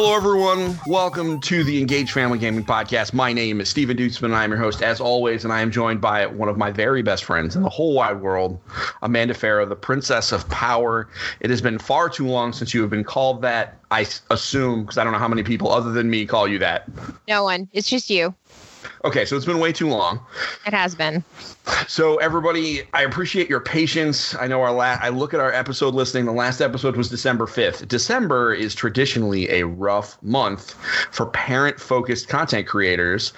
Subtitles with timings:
[0.00, 0.78] Hello, everyone.
[0.86, 3.12] Welcome to the Engage Family Gaming Podcast.
[3.12, 6.00] My name is Stephen Duetzmann, and I'm your host, as always, and I am joined
[6.00, 8.60] by one of my very best friends in the whole wide world,
[9.02, 11.08] Amanda Farrow, the Princess of Power.
[11.40, 14.98] It has been far too long since you have been called that, I assume, because
[14.98, 16.88] I don't know how many people other than me call you that.
[17.26, 17.68] No one.
[17.72, 18.32] It's just you.
[19.04, 20.20] Okay, so it's been way too long.
[20.66, 21.22] It has been.
[21.86, 24.34] So everybody, I appreciate your patience.
[24.34, 26.24] I know our last I look at our episode listing.
[26.24, 27.86] The last episode was December 5th.
[27.88, 30.74] December is traditionally a rough month
[31.12, 33.32] for parent-focused content creators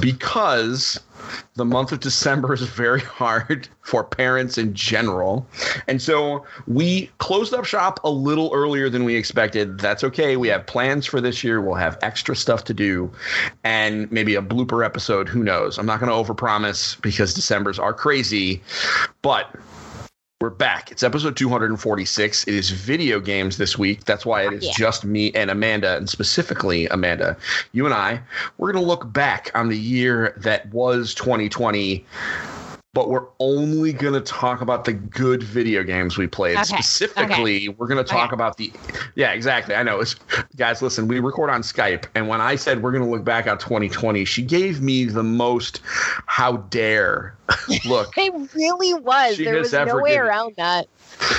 [0.00, 0.98] because
[1.54, 5.46] the month of December is very hard for parents in general.
[5.86, 9.78] And so we closed up shop a little earlier than we expected.
[9.78, 10.36] That's okay.
[10.36, 11.60] We have plans for this year.
[11.60, 13.10] We'll have extra stuff to do
[13.64, 15.28] and maybe a blooper episode.
[15.28, 15.78] Who knows?
[15.78, 18.62] I'm not going to overpromise because Decembers are crazy,
[19.22, 19.54] but
[20.42, 20.90] we're back.
[20.90, 22.48] It's episode 246.
[22.48, 24.06] It is video games this week.
[24.06, 24.72] That's why it is Yeah.
[24.76, 27.36] just me and Amanda, and specifically Amanda,
[27.70, 28.20] you and I.
[28.58, 32.04] We're going to look back on the year that was 2020,
[32.94, 36.56] but we're only going to talk about the good video games we played.
[36.56, 36.64] Okay.
[36.64, 38.34] Specifically, we're going to talk Okay.
[38.34, 38.70] about the.
[39.14, 39.74] Yeah, exactly.
[39.74, 40.00] I know.
[40.00, 40.14] It's,
[40.56, 43.46] guys, listen, we record on Skype, and when I said we're going to look back
[43.46, 45.80] on 2020, she gave me the most
[46.26, 47.34] how dare
[47.86, 48.12] look.
[48.16, 49.38] It really was.
[49.38, 50.86] There was no way given- around that.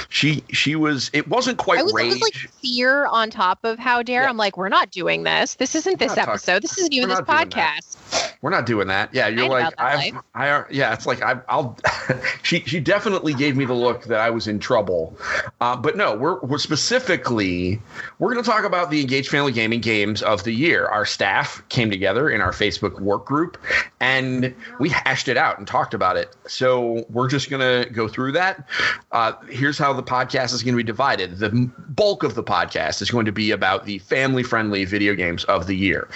[0.09, 1.09] She she was.
[1.13, 2.13] It wasn't quite I was, it rage.
[2.13, 4.21] was like fear on top of how dare.
[4.23, 4.29] Yeah.
[4.29, 5.55] I'm like, we're not doing this.
[5.55, 6.61] This isn't this not talking- episode.
[6.63, 7.81] This isn't even we're this not doing that.
[7.83, 8.12] podcast.
[8.43, 9.13] We're not doing that.
[9.13, 10.13] Yeah, you're like I've.
[10.35, 10.93] I yeah.
[10.93, 11.79] It's like I, I'll.
[12.43, 15.17] she she definitely gave me the look that I was in trouble.
[15.61, 17.81] Uh, but no, we're we're specifically
[18.19, 20.87] we're going to talk about the Engage Family Gaming games of the year.
[20.87, 23.57] Our staff came together in our Facebook work group
[24.01, 26.35] and we hashed it out and talked about it.
[26.45, 28.67] So we're just going to go through that.
[29.13, 31.37] Uh, here's how the podcast is going to be divided.
[31.37, 35.45] The bulk of the podcast is going to be about the family friendly video games
[35.45, 36.09] of the year.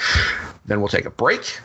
[0.65, 1.61] Then we'll take a break.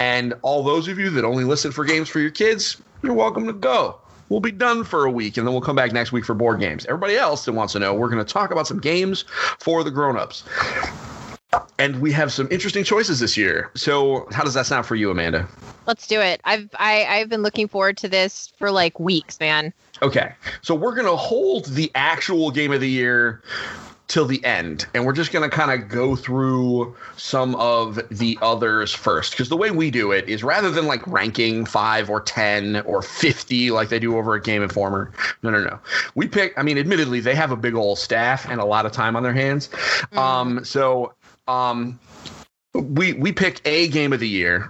[0.00, 3.46] And all those of you that only listen for games for your kids, you're welcome
[3.46, 4.00] to go.
[4.30, 6.58] We'll be done for a week and then we'll come back next week for board
[6.58, 6.86] games.
[6.86, 9.24] Everybody else that wants to know, we're going to talk about some games
[9.58, 10.44] for the grown-ups.
[11.78, 13.70] And we have some interesting choices this year.
[13.74, 15.48] So, how does that sound for you, Amanda?
[15.86, 16.40] Let's do it.
[16.44, 19.72] I've I, I've been looking forward to this for like weeks, man.
[20.00, 20.32] Okay.
[20.62, 23.42] So, we're going to hold the actual game of the year
[24.10, 28.36] till the end and we're just going to kind of go through some of the
[28.42, 29.30] others first.
[29.30, 33.02] Because the way we do it is rather than like ranking 5 or 10 or
[33.02, 35.12] 50 like they do over at game informer
[35.44, 35.78] no no no.
[36.16, 38.90] We pick i mean admittedly they have a big old staff and a lot of
[38.90, 39.70] time on their hands.
[40.12, 41.14] Um so
[41.46, 41.98] um
[42.74, 44.68] we we pick a game of the year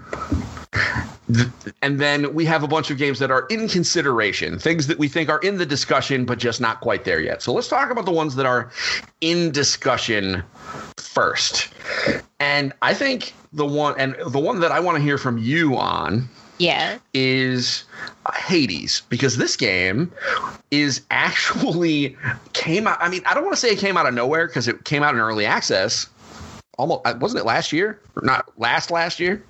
[1.83, 5.09] and then we have a bunch of games that are in consideration, things that we
[5.09, 7.43] think are in the discussion, but just not quite there yet.
[7.43, 8.71] So let's talk about the ones that are
[9.21, 10.43] in discussion
[10.97, 11.73] first.
[12.39, 15.77] And I think the one and the one that I want to hear from you
[15.77, 16.99] on Yeah.
[17.15, 17.85] is
[18.35, 20.11] Hades because this game
[20.71, 22.17] is actually
[22.53, 22.99] came out.
[23.01, 25.03] I mean, I don't want to say it came out of nowhere because it came
[25.03, 26.07] out in early access.
[26.81, 28.01] Almost uh, wasn't it last year?
[28.17, 29.43] Or not last last year.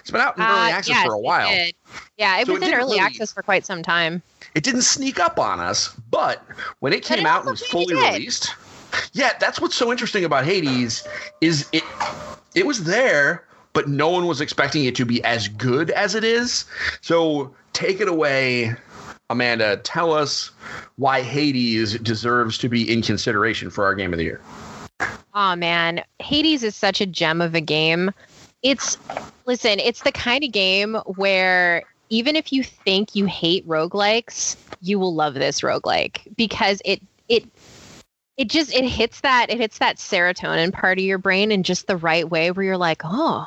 [0.00, 1.48] It's been out in early Uh, access yes, for a while.
[1.48, 1.74] did.
[2.18, 4.20] Yeah, it So was it in early really- access for quite some time.
[4.56, 6.42] It didn't sneak up on us, but
[6.80, 8.14] when it came it out and was fully did.
[8.14, 8.52] released,
[9.12, 11.06] yeah, that's what's so interesting about Hades
[11.40, 11.84] is it
[12.56, 16.24] it was there, but no one was expecting it to be as good as it
[16.24, 16.64] is.
[17.00, 18.74] So take it away,
[19.30, 19.76] Amanda.
[19.84, 20.50] Tell us
[20.96, 24.40] why Hades deserves to be in consideration for our game of the year.
[25.38, 28.10] Oh man, Hades is such a gem of a game.
[28.62, 28.96] It's
[29.44, 34.98] listen, it's the kind of game where even if you think you hate roguelikes, you
[34.98, 37.44] will love this roguelike because it it
[38.38, 41.86] it just it hits that it hits that serotonin part of your brain in just
[41.86, 43.46] the right way where you're like, "Oh,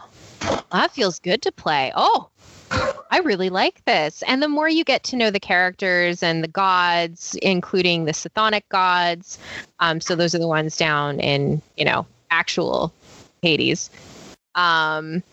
[0.71, 2.29] that feels good to play." Oh,
[2.71, 4.23] I really like this.
[4.27, 8.63] And the more you get to know the characters and the gods, including the Chthonic
[8.69, 9.39] gods,
[9.79, 12.93] um, so those are the ones down in, you know, actual
[13.41, 13.89] Hades.
[14.55, 15.23] Um,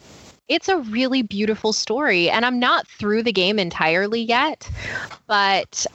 [0.48, 4.70] it's a really beautiful story, and I'm not through the game entirely yet,
[5.26, 5.86] but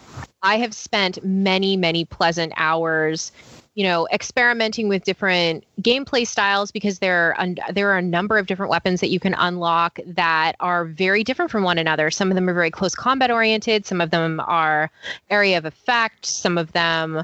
[0.44, 3.32] I have spent many, many pleasant hours
[3.76, 8.46] you know experimenting with different gameplay styles because there are there are a number of
[8.48, 12.12] different weapons that you can unlock that are very different from one another.
[12.12, 14.92] Some of them are very close combat oriented some of them are
[15.30, 17.24] area of effect some of them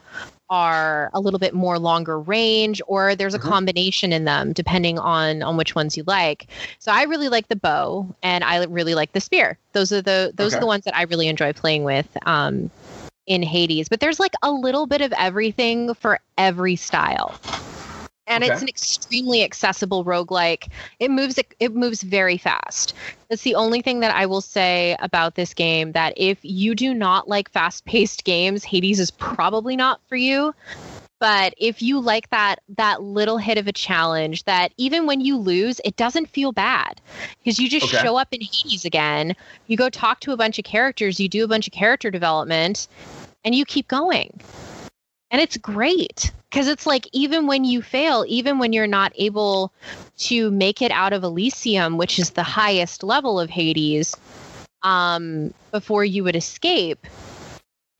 [0.49, 3.49] are a little bit more longer range or there's a Mhm.
[3.49, 6.47] combination in them depending on on which ones you like.
[6.79, 9.57] So i really like the bow and i really like the spear.
[9.73, 12.71] Those are the those are the ones that i really enjoy playing with um
[13.27, 17.39] in hades but there's like a little bit of everything for every style
[18.27, 18.53] and Okay.
[18.53, 20.69] it's an extremely accessible roguelike.
[20.99, 22.93] It moves it moves very fast.
[23.29, 26.93] That's the only thing that I will say about this game that if you do
[26.93, 30.53] not like fast-paced games, Hades is probably not for you.
[31.19, 35.37] But if you like that that little hit of a challenge that even when you
[35.37, 37.01] lose, it doesn't feel bad
[37.39, 37.97] because you just Okay.
[37.97, 39.35] show up in Hades again.
[39.67, 42.87] You go talk to a bunch of characters, you do a bunch of character development,
[43.43, 44.39] and you keep going.
[45.31, 49.73] And it's great because it's like even when you fail, even when you're not able
[50.19, 54.15] to make it out of Elysium, which is the highest level of Hades,
[54.83, 57.05] um, before you would escape,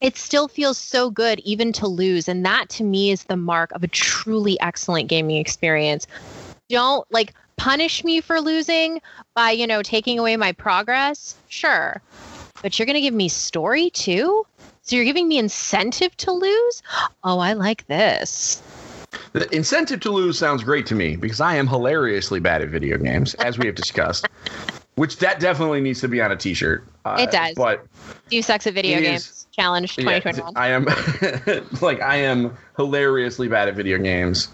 [0.00, 2.28] it still feels so good even to lose.
[2.28, 6.06] And that to me is the mark of a truly excellent gaming experience.
[6.68, 9.00] Don't like punish me for losing
[9.34, 11.36] by, you know, taking away my progress.
[11.48, 12.00] Sure.
[12.62, 14.46] But you're going to give me story too?
[14.82, 16.82] So you're giving me incentive to lose?
[17.22, 18.62] Oh, I like this.
[19.32, 22.96] The incentive to lose sounds great to me because I am hilariously bad at video
[22.98, 24.26] games, as we have discussed.
[24.98, 26.84] Which that definitely needs to be on a T-shirt.
[27.04, 27.54] Uh, It does.
[27.54, 27.86] But
[28.30, 30.52] Do sex at video games is- challenge yeah, 2021.
[30.56, 30.84] I am
[31.80, 34.48] like I am hilariously bad at video games.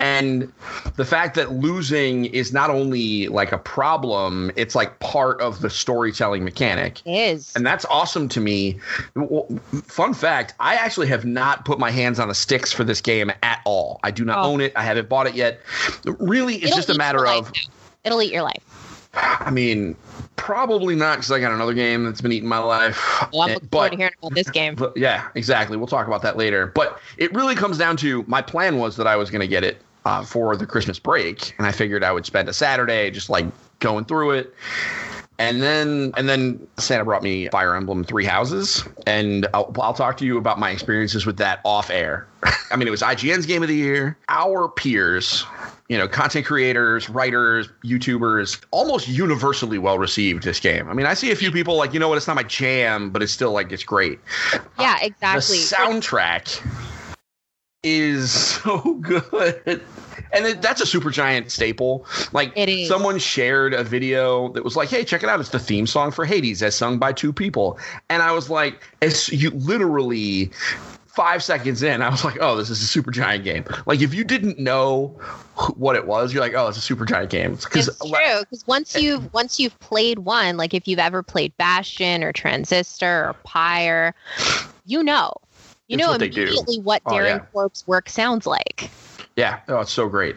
[0.00, 0.52] And
[0.96, 5.70] the fact that losing is not only like a problem, it's like part of the
[5.70, 7.00] storytelling mechanic.
[7.06, 7.52] is.
[7.54, 8.78] And that's awesome to me.
[9.84, 13.30] Fun fact I actually have not put my hands on the sticks for this game
[13.44, 14.00] at all.
[14.02, 14.50] I do not Oh.
[14.50, 14.72] own it.
[14.76, 15.60] I haven't bought it yet.
[16.04, 17.52] Really, it's It'll just a matter of, life.
[18.04, 18.62] It'll eat your life.
[19.16, 19.96] I mean,
[20.36, 23.00] probably not because I got another game that's been eating my life.
[23.32, 24.76] Well, I'm Eh, looking but- forward to hearing about this game.
[24.96, 25.76] yeah, exactly.
[25.76, 26.68] We'll talk about that later.
[26.74, 29.64] But it really comes down to my plan was that I was going to get
[29.64, 33.30] it uh, for the Christmas break, and I figured I would spend a Saturday just
[33.30, 33.46] like
[33.80, 34.54] going through it.
[35.40, 40.16] And then, and then Santa brought me Fire Emblem Three Houses, and I'll, I'll talk
[40.18, 42.28] to you about my experiences with that off air.
[42.70, 44.16] I mean, it was IGN's Game of the Year.
[44.28, 45.44] Our peers,
[45.94, 50.88] you know, content creators, writers, YouTubers, almost universally well received this game.
[50.88, 53.10] I mean, I see a few people like, you know what, it's not my jam,
[53.10, 54.18] but it's still like it's great.
[54.76, 55.58] Yeah, exactly.
[55.58, 56.00] The exactly.
[56.00, 56.66] soundtrack
[57.84, 59.80] is so good.
[60.32, 62.06] And it, that's a Supergiant staple.
[62.32, 62.58] Like
[62.88, 65.38] someone shared a video that was like, "Hey, check it out!
[65.38, 67.78] It's the theme song for Hades, as sung by two people."
[68.10, 70.50] And I was like, "As you literally."
[71.14, 74.24] Five seconds in, I was like, "Oh, this is a Supergiant game." Like, if you
[74.24, 75.08] didn't know
[75.76, 78.96] what it was, you're like, "Oh, it's a Supergiant game." It's Because true because once
[78.96, 79.00] eh.
[79.00, 84.14] you've once you've played one, like if you've ever played Bastion or Transistor or Pyre,
[84.86, 85.32] you know,
[85.86, 87.46] you know what immediately what Oh, Darren yeah.
[87.52, 88.90] Korb's work sounds like.
[89.36, 90.36] Yeah, oh, it's so great.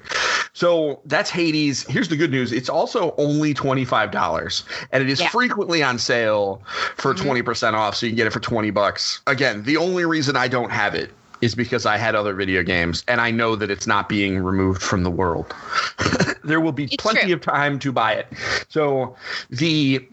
[0.57, 1.83] So that's Hades.
[1.87, 5.29] Here's the good news: it's also only twenty five dollars, and it is Yeah.
[5.29, 6.63] frequently on sale
[6.95, 7.21] for Mhm.
[7.21, 7.93] 20 percent off.
[7.95, 9.21] So you can get it for twenty bucks.
[9.27, 11.11] Again, the only reason I don't have it
[11.41, 14.81] is because I had other video games, and I know that it's not being removed
[14.81, 15.53] from the world.
[16.43, 17.33] there will be It's plenty true.
[17.33, 18.25] of time to buy it.
[18.69, 19.15] So
[19.51, 20.07] the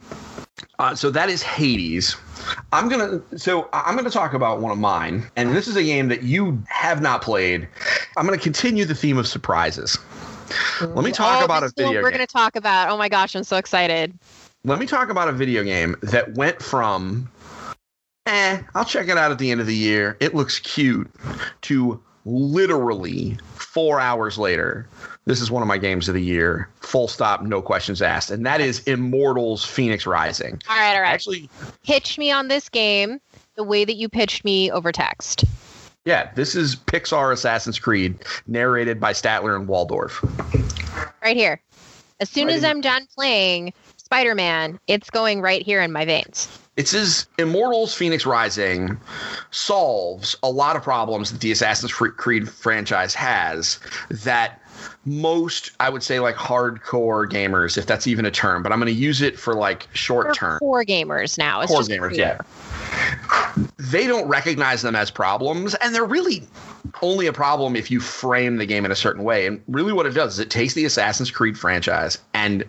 [0.79, 2.17] uh, so that is Hades.
[2.71, 6.09] I'm gonna so I'm gonna talk about one of mine, and this is a game
[6.09, 7.67] that you have not played.
[8.19, 9.97] I'm gonna continue the theme of surprises.
[10.81, 12.89] Let me talk Oh, about a this is what video We're going to talk about.
[12.91, 14.17] Oh my gosh, I'm so excited.
[14.65, 17.31] Let me talk about a video game that went from
[18.27, 20.17] eh, I'll check it out at the end of the year.
[20.21, 21.11] It looks cute
[21.63, 24.89] to literally four hours later.
[25.27, 26.69] This is one of my games of the year.
[26.81, 28.31] Full stop, no questions asked.
[28.31, 30.61] And that is Immortals Phoenix Rising.
[30.69, 31.11] All right, all right.
[31.13, 31.49] Actually,
[31.83, 33.21] Pitch me on this game
[33.57, 35.45] the way that you pitched me over text.
[36.05, 40.23] Yeah, this is Pixar Assassin's Creed, narrated by Statler and Waldorf.
[41.23, 41.63] Right here.
[42.21, 46.05] As soon Right as I'm done playing Spider Man, it's going right here in my
[46.05, 46.59] veins.
[46.77, 48.99] It says Immortals Phoenix Rising
[49.51, 53.79] solves a lot of problems that the Assassin's Creed franchise has
[54.11, 54.61] that
[55.07, 58.93] most, I would say, like hardcore gamers, if that's even a term, but I'm going
[58.93, 60.59] to use it for like short term.
[60.59, 61.63] core gamers now.
[61.63, 62.41] It's Core gamers, yeah.
[63.79, 66.43] They don't recognize them as problems, and they're really
[67.03, 69.47] only a problem if you frame the game in a certain way.
[69.47, 72.65] And really, what it does is it takes the Assassin's Creed franchise and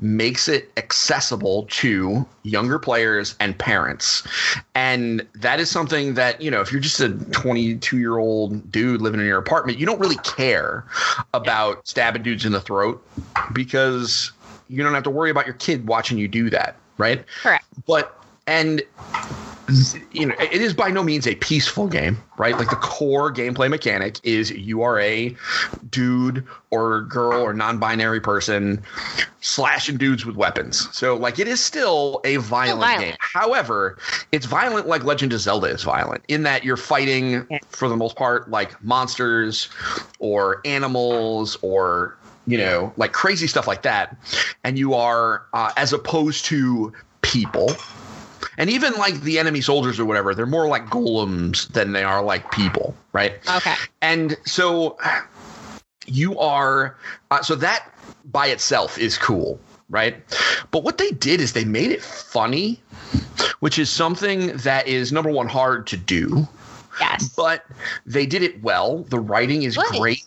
[0.00, 4.26] makes it accessible to younger players and parents.
[4.74, 9.00] And that is something that, you know, if you're just a 22 year old dude
[9.00, 10.84] living in your apartment, you don't really care
[11.34, 13.04] about stabbing dudes in the throat
[13.52, 14.32] because
[14.68, 17.24] you don't have to worry about your kid watching you do that, right?
[17.42, 17.64] Correct.
[17.86, 18.82] But and
[20.12, 22.56] you know, it is by no means a peaceful game, right?
[22.56, 25.34] Like the core gameplay mechanic is you are a
[25.90, 28.82] dude or girl or non-binary person
[29.40, 30.88] slashing dudes with weapons.
[30.96, 33.00] So like it is still a violent, violent.
[33.00, 33.16] game.
[33.20, 33.98] However,
[34.32, 37.58] it's violent like Legend of Zelda is violent in that you're fighting Yeah.
[37.68, 39.68] for the most part like monsters
[40.18, 44.16] or animals or you know like crazy stuff like that
[44.62, 46.92] and you are uh, as opposed to
[47.22, 47.70] people
[48.58, 52.22] and even like the enemy soldiers or whatever they're more like golems than they are
[52.22, 53.34] like people right?
[53.56, 53.74] Okay.
[54.02, 54.98] and so
[56.06, 56.96] you are
[57.30, 57.90] uh, so that
[58.30, 59.58] by itself is cool
[59.88, 60.16] right?
[60.72, 62.80] But what they did is they made it funny
[63.60, 66.46] which is something that is number one hard to do
[67.00, 67.28] Yes.
[67.36, 67.64] but
[68.06, 69.04] they did it well.
[69.04, 69.86] The writing is Right.
[70.00, 70.24] great,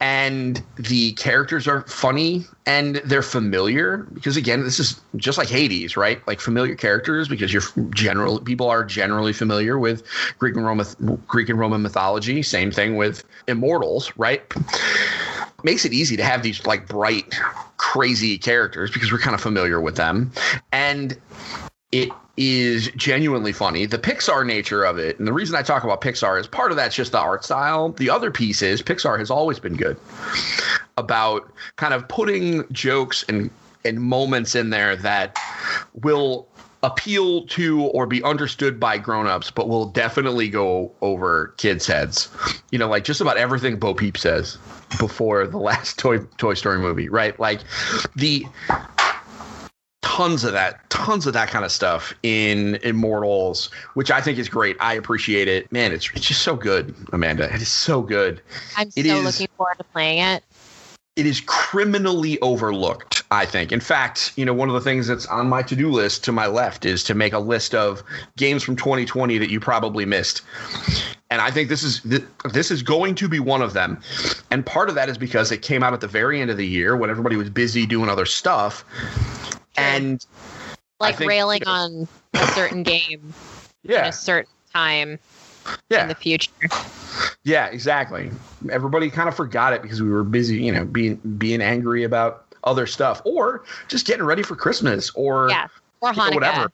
[0.00, 3.98] and the characters are funny and they're familiar.
[4.12, 6.26] Because again, this is just like Hades, right?
[6.26, 10.02] Like familiar characters because you're general people are generally familiar with
[10.38, 10.86] Greek and Roman
[11.26, 12.42] Greek and Roman mythology.
[12.42, 14.42] Same thing with Immortals, right?
[15.62, 17.34] Makes it easy to have these like bright,
[17.78, 20.30] crazy characters because we're kind of familiar with them,
[20.72, 21.18] and
[21.92, 23.86] it is genuinely funny.
[23.86, 26.76] The Pixar nature of it, and the reason I talk about Pixar is part of
[26.76, 27.90] that's just the art style.
[27.90, 29.96] The other piece is Pixar has always been good
[30.96, 33.50] about kind of putting jokes and
[33.84, 35.36] and moments in there that
[36.02, 36.48] will
[36.82, 42.28] appeal to or be understood by grown-ups but will definitely go over kids heads
[42.70, 44.58] you know like just about everything bo peep says
[44.98, 47.60] before the last toy toy story movie right like
[48.16, 48.44] the
[50.14, 54.48] tons of that tons of that kind of stuff in immortals which i think is
[54.48, 54.76] great.
[54.78, 55.70] I appreciate it.
[55.72, 57.52] Man it's, it's just so good amanda.
[57.52, 58.40] It is so good.
[58.76, 60.44] I'm so it is- looking forward to playing it.
[61.16, 63.72] it is criminally overlooked i think.
[63.72, 66.46] In fact you know one of the things that's on my to-do list to my
[66.46, 68.04] left is to make a list of
[68.36, 70.42] games from 2020 that you probably missed.
[71.30, 72.02] And i think this is
[72.52, 74.00] this is going to be one of them.
[74.52, 76.66] And part of that is because it came out at the very end of the
[76.66, 78.84] year when everybody was busy doing other stuff
[79.76, 80.24] and
[81.00, 83.32] Like think, railing you know- on a certain game
[83.82, 85.18] yeah a certain time
[85.90, 86.50] yeah in the future.
[87.44, 88.30] Yeah, exactly.
[88.70, 92.44] Everybody kind of forgot it because we were busy, you know, being being angry about
[92.64, 95.68] other stuff or just getting ready for Christmas or Yeah.
[96.00, 96.72] Or you know, whatever.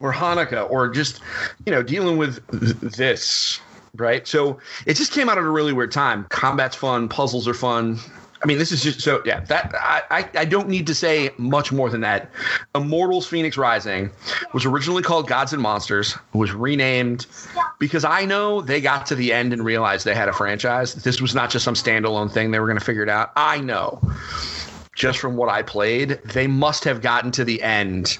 [0.00, 1.20] Or Hanukkah or just,
[1.64, 3.60] you know, dealing with th- this,
[3.96, 4.26] right?
[4.26, 6.26] So it just came out at a really weird time.
[6.30, 7.98] Combat's fun, puzzles are fun.
[8.42, 9.40] I mean, this is just so yeah.
[9.40, 12.30] That I, I don't need to say much more than that.
[12.74, 14.10] Immortals: Phoenix Rising
[14.52, 16.16] was originally called Gods and Monsters.
[16.32, 17.26] Was renamed
[17.78, 20.94] because I know they got to the end and realized they had a franchise.
[20.94, 22.50] This was not just some standalone thing.
[22.50, 23.30] They were going to figure it out.
[23.36, 24.00] I know.
[24.94, 28.18] Just from what I played, they must have gotten to the end,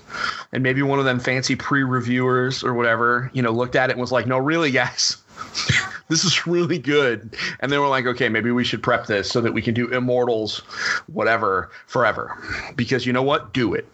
[0.52, 4.00] and maybe one of them fancy pre-reviewers or whatever, you know, looked at it and
[4.00, 5.18] was like, "No, really, guys,
[6.12, 9.40] this is really good." And they were like, "Okay, maybe we should prep this so
[9.40, 10.58] that we can do Immortals,
[11.06, 12.36] whatever, forever."
[12.76, 13.52] Because you know what?
[13.52, 13.86] Do it.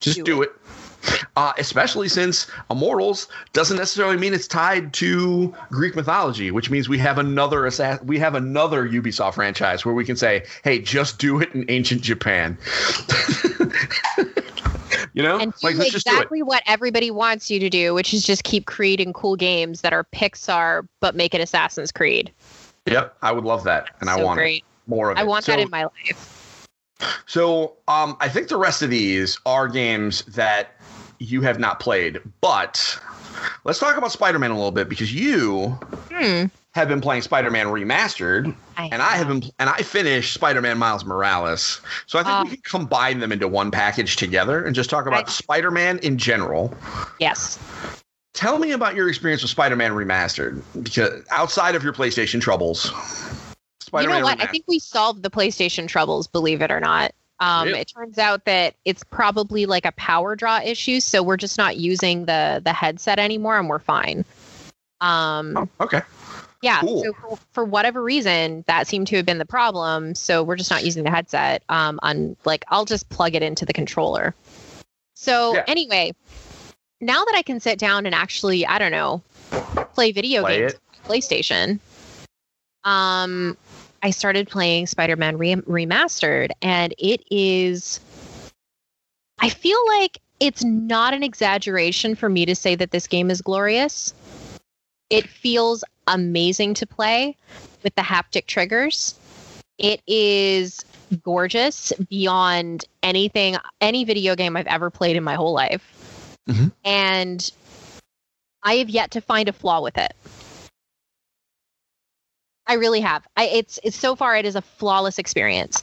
[0.00, 0.52] Just Do do, it.
[1.36, 6.98] Uh, especially since Immortals doesn't necessarily mean it's tied to Greek mythology, which means we
[6.98, 7.70] have another
[8.04, 12.02] we have another Ubisoft franchise where we can say, "Hey, just do it in ancient
[12.02, 12.58] Japan."
[15.18, 16.14] you know, and do like let's just do it.
[16.14, 19.92] exactly what everybody wants you to do, which is just keep creating cool games that
[19.92, 22.32] are Pixar but make it Assassin's Creed.
[22.86, 24.64] Yep, I would love that, and I want great.
[24.86, 25.20] more of it.
[25.20, 27.10] I want so, that in my life.
[27.26, 30.76] So, um, I think the rest of these are games that
[31.18, 32.98] you have not played, but
[33.64, 35.70] let's talk about Spider-Man a little bit because you
[36.12, 36.46] Hmm.
[36.74, 41.80] have been playing Spider-Man Remastered, and I have been, and I finished Spider-Man Miles Morales.
[42.06, 42.54] So I think we Oh.
[42.54, 46.74] can combine them into one package together and just talk about I- Spider-Man in general.
[47.18, 47.58] Yes.
[48.34, 52.96] Tell me about your experience with Spider-Man Remastered, because outside of your PlayStation troubles, you
[53.80, 54.40] Spider-Man You know what?
[54.40, 57.12] I think we solved the PlayStation troubles, believe it or not.
[57.40, 57.80] Um, Really?
[57.80, 61.76] It turns out that it's probably like a power draw issue, so we're just not
[61.76, 64.24] using the the headset anymore, and we're fine.
[65.00, 66.02] Um, Oh, okay.
[66.62, 66.80] Yeah.
[66.80, 67.02] cool.
[67.02, 70.14] So for, for whatever reason, that seemed to have been the problem.
[70.14, 71.62] So we're just not using the headset.
[71.68, 74.34] Um, on like I'll just plug it into the controller.
[75.14, 75.64] So Yeah.
[75.66, 76.14] anyway,
[77.00, 79.22] now that I can sit down and actually, I don't know,
[79.94, 81.80] play video Play games on PlayStation,
[82.84, 83.56] um,
[84.02, 88.00] I started playing Spider-Man Re- Remastered, and it is.
[89.40, 93.42] I feel like it's not an exaggeration for me to say that this game is
[93.42, 94.14] glorious.
[95.10, 97.36] It feels amazing to play
[97.82, 99.14] with the haptic triggers.
[99.78, 100.84] It is
[101.22, 105.82] gorgeous beyond anything, any video game I've ever played in my whole life.
[106.48, 106.68] mm-hmm.
[106.84, 107.52] and
[108.62, 110.12] I have yet to find a flaw with it.
[112.66, 113.26] I really have.
[113.36, 115.82] I it's it's so far it is a flawless experience.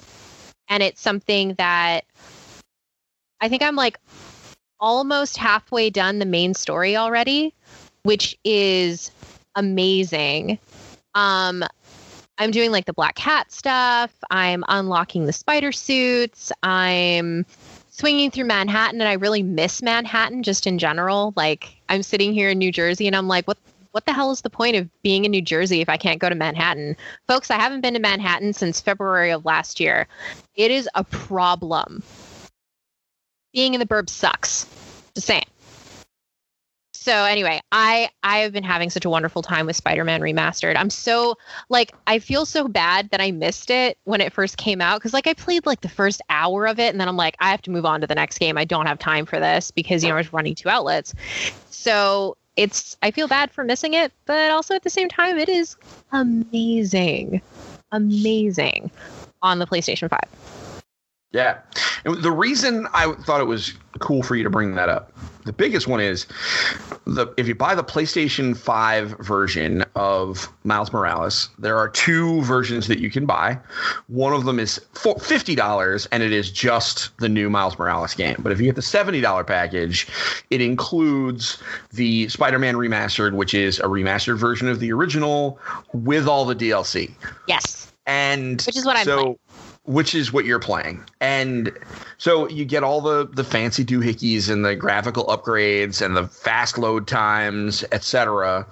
[0.67, 2.05] And it's something that
[3.41, 4.00] I think I'm like
[4.79, 7.53] almost halfway done the main story already,
[8.05, 9.12] which is
[9.55, 10.59] amazing.
[11.15, 11.63] Um
[12.38, 14.12] I'm doing like the black hat stuff.
[14.29, 16.51] I'm unlocking the spider suits.
[16.63, 17.45] I'm
[17.89, 21.33] swinging through Manhattan and I really miss Manhattan just in general.
[21.38, 23.57] Like I'm sitting here in New Jersey and I'm like, what
[23.91, 26.27] what the hell is the point of being in New Jersey if I can't go
[26.27, 26.97] to Manhattan?
[27.29, 30.05] Folks, I haven't been to Manhattan since February of last year.
[30.55, 32.03] It is a problem.
[33.53, 34.65] Being in the burbs sucks.
[35.15, 35.45] Just saying.
[37.05, 40.75] So anyway, I I have been having such a wonderful time with Spider-Man Remastered.
[40.75, 41.35] I'm so
[41.69, 45.13] like I feel so bad that I missed it when it first came out cuz
[45.13, 47.62] like I played like the first hour of it and then I'm like I have
[47.62, 48.57] to move on to the next game.
[48.57, 51.13] I don't have time for this because you know I was running two outlets.
[51.69, 55.47] So it's I feel bad for missing it, but also at the same time it
[55.47, 55.75] is
[56.12, 57.39] amazing.
[57.91, 58.89] Amazing
[59.43, 60.19] on the PlayStation 5.
[61.36, 61.58] Yeah.
[62.06, 65.12] And the reason I thought it was cool for you to bring that up,
[65.44, 66.27] the biggest one is
[67.04, 72.88] the if you buy the PlayStation 5 version of Miles Morales, there are two versions
[72.88, 73.60] that you can buy.
[74.08, 78.38] One of them is $50 and it is just the new Miles Morales game.
[78.39, 80.08] But if you get the $70 package,
[80.51, 81.62] it includes
[81.92, 85.60] the Spider-Man remastered, which is a remastered version of the original
[85.92, 87.12] with all the DLC.
[87.50, 87.92] Yes.
[88.08, 89.38] And which is what I'm so, playing
[89.86, 91.04] which is what you're playing.
[91.22, 91.72] And
[92.18, 96.77] so you get all the the fancy doohickeys and the graphical upgrades and the fast
[96.77, 98.65] load times, etc.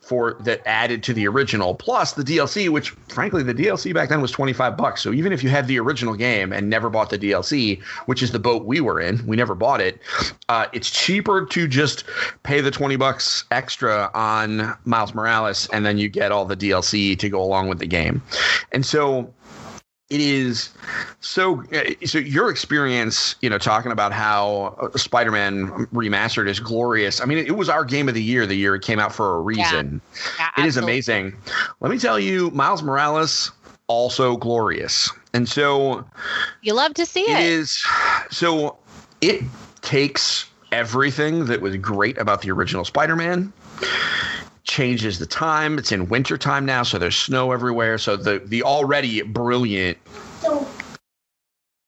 [0.00, 4.20] for that added to the original, plus the DLC, which frankly the DLC back then
[4.20, 5.02] was 25 bucks.
[5.02, 8.32] So even if you had the original game and never bought the DLC, which is
[8.32, 10.00] the boat we were in, we never bought it,
[10.48, 12.04] uh, it's cheaper to just
[12.42, 17.18] pay the 20 bucks extra on Miles Morales and then you get all the DLC
[17.18, 18.22] to go along with the game.
[18.72, 19.32] And so
[20.08, 20.70] it is
[21.20, 21.64] so
[22.04, 27.20] so your experience you know talking about how uh, spider-man remastered is glorious.
[27.20, 29.36] I mean it, was our game of the year the year it came out for
[29.36, 30.00] a reason.
[30.38, 30.50] Yeah.
[30.56, 31.36] Yeah, it is amazing.
[31.80, 33.50] Let me tell you miles morales
[33.88, 35.10] also glorious.
[35.32, 36.04] And so
[36.62, 37.44] you love to see it it.
[37.44, 37.84] is
[38.30, 38.78] so
[39.20, 39.42] it
[39.82, 43.52] takes everything that was great about the original spider-man
[44.66, 45.78] changes the time.
[45.78, 47.98] It's in winter time now, so there's snow everywhere.
[47.98, 49.96] So the the already brilliant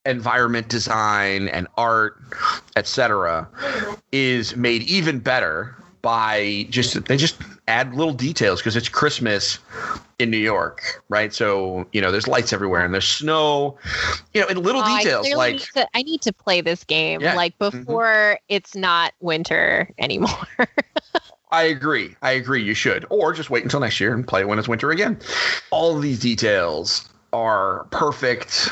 [0.05, 2.17] environment design and art,
[2.75, 3.47] etc.,
[4.11, 7.35] is made even better by just they just
[7.67, 9.59] add little details because it's Christmas
[10.17, 11.33] in New York, right?
[11.33, 13.77] So you know, there's lights everywhere and there's snow,
[14.33, 16.83] you know, in little oh, details I like need to, I need to play this
[16.85, 17.35] game yeah.
[17.35, 17.79] like mm-hmm.
[17.79, 18.45] before mm-hmm.
[18.47, 20.47] it's not winter anymore.
[21.51, 22.15] I agree.
[22.21, 22.63] I agree.
[22.63, 25.19] You should, or just wait until next year and play it when it's winter again.
[25.71, 28.69] All of these details are perfect.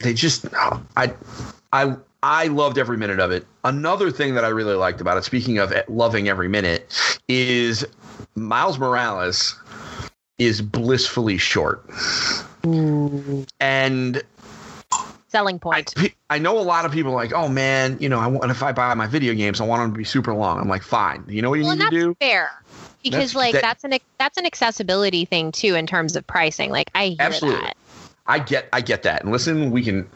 [0.00, 0.46] They just,
[0.96, 1.12] I,
[1.72, 3.46] I, I loved every minute of it.
[3.64, 7.84] Another thing that I really liked about it, speaking of loving every minute, is
[8.36, 9.56] Miles Morales
[10.38, 11.84] is blissfully short.
[12.64, 13.44] Ooh.
[13.60, 14.22] And
[15.28, 15.92] selling point.
[15.96, 18.62] I, I, know a lot of people like, oh man, you know, I want if
[18.62, 20.60] I buy my video games, I want them to be super long.
[20.60, 21.24] I'm like, fine.
[21.28, 22.16] You know what you well, need to do?
[22.20, 22.50] Fair.
[23.02, 26.70] Because that's, like that, that's an that's an accessibility thing too in terms of pricing.
[26.70, 27.60] Like I hear absolutely.
[27.60, 27.76] that.
[28.26, 29.22] I get I get that.
[29.22, 30.08] And listen, we can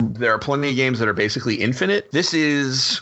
[0.00, 2.10] there are plenty of games that are basically infinite.
[2.12, 3.00] This is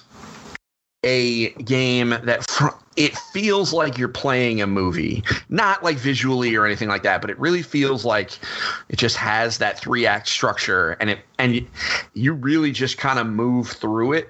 [1.05, 5.22] a game that fr- it feels like you're playing a movie.
[5.48, 8.38] Not like visually or anything like that but it really feels like
[8.88, 11.66] it just has that three act structure and it and
[12.14, 14.28] you, really just kind of move through it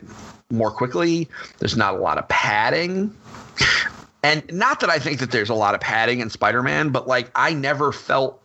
[0.50, 1.28] more quickly.
[1.58, 3.14] There's not a lot of padding.
[4.22, 7.30] And not that i think that there's a lot of padding in spider-man but like
[7.34, 8.40] i never felt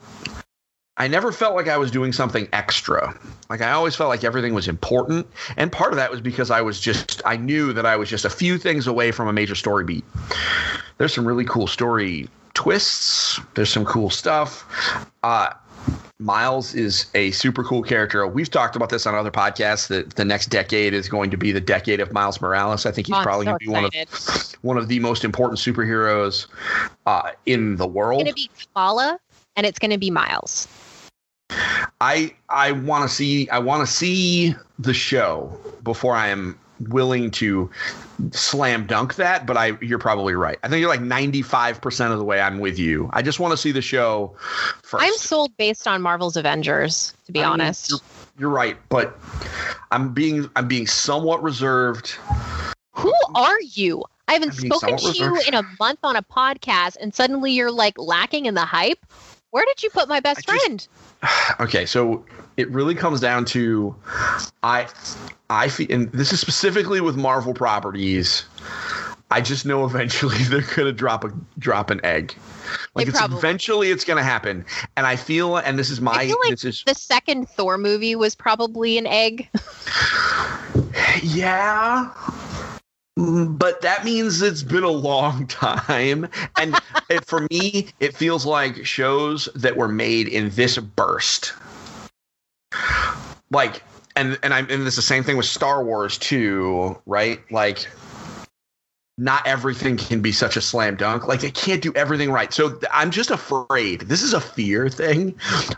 [0.99, 3.17] I never felt like I was doing something extra.
[3.49, 5.25] Like I always felt like everything was important.
[5.55, 8.25] And part of that was because I was just, I knew that I was just
[8.25, 10.03] a few things away from a major story beat.
[10.97, 14.65] There's some really cool story twists, there's some cool stuff.
[15.23, 15.51] Uh,
[16.19, 18.27] Miles is a super cool character.
[18.27, 21.53] We've talked about this on other podcasts that the next decade is going to be
[21.53, 22.85] the decade of Miles Morales.
[22.85, 25.23] I think he's oh, probably so going to be one of one of the most
[25.23, 26.47] important superheroes
[27.05, 28.27] uh, in the world.
[28.27, 29.19] It's going to be Kamala,
[29.55, 30.67] and it's going to be Miles.
[32.01, 36.57] I I want to see I want to see the show before I am
[36.87, 37.69] willing to
[38.31, 40.57] slam dunk that, but I you're probably right.
[40.63, 43.09] I think you're like 95% of the way I'm with you.
[43.13, 44.35] I just want to see the show
[44.81, 45.03] first.
[45.03, 47.89] I'm sold based on Marvel's Avengers, to be I mean, honest.
[47.89, 47.99] You're,
[48.39, 49.17] you're, right, but
[49.91, 52.11] I'm being I'm being somewhat reserved.
[52.93, 54.03] Who are you?
[54.27, 57.97] I haven't spoken to you in a month on a podcast, and suddenly you're like
[57.97, 58.99] lacking in the hype.
[59.51, 60.87] Where did you put my best just- friend?
[61.59, 62.23] okay so
[62.57, 63.93] it really comes down to
[64.63, 64.87] i
[65.49, 68.45] i feel and this is specifically with marvel properties
[69.31, 72.33] i just know eventually they're gonna drop a drop an egg
[72.95, 74.63] like They it's probably- eventually it's gonna happen
[74.95, 78.15] and i feel and this is my feel like this is The second Thor movie
[78.15, 79.49] was probably an egg.
[81.21, 82.11] yeah
[83.19, 86.29] but that means it's been a long time.
[86.57, 86.79] And
[87.09, 91.53] it, for me it feels like shows that were made in this burst.
[93.51, 93.83] Like
[94.15, 97.39] and and i'm and it's the same thing with star wars too right?
[97.51, 97.87] Like
[99.19, 102.69] not everything can be such a slam dunk like they can't do everything right so
[102.69, 105.35] th- i'm just afraid this is a fear thing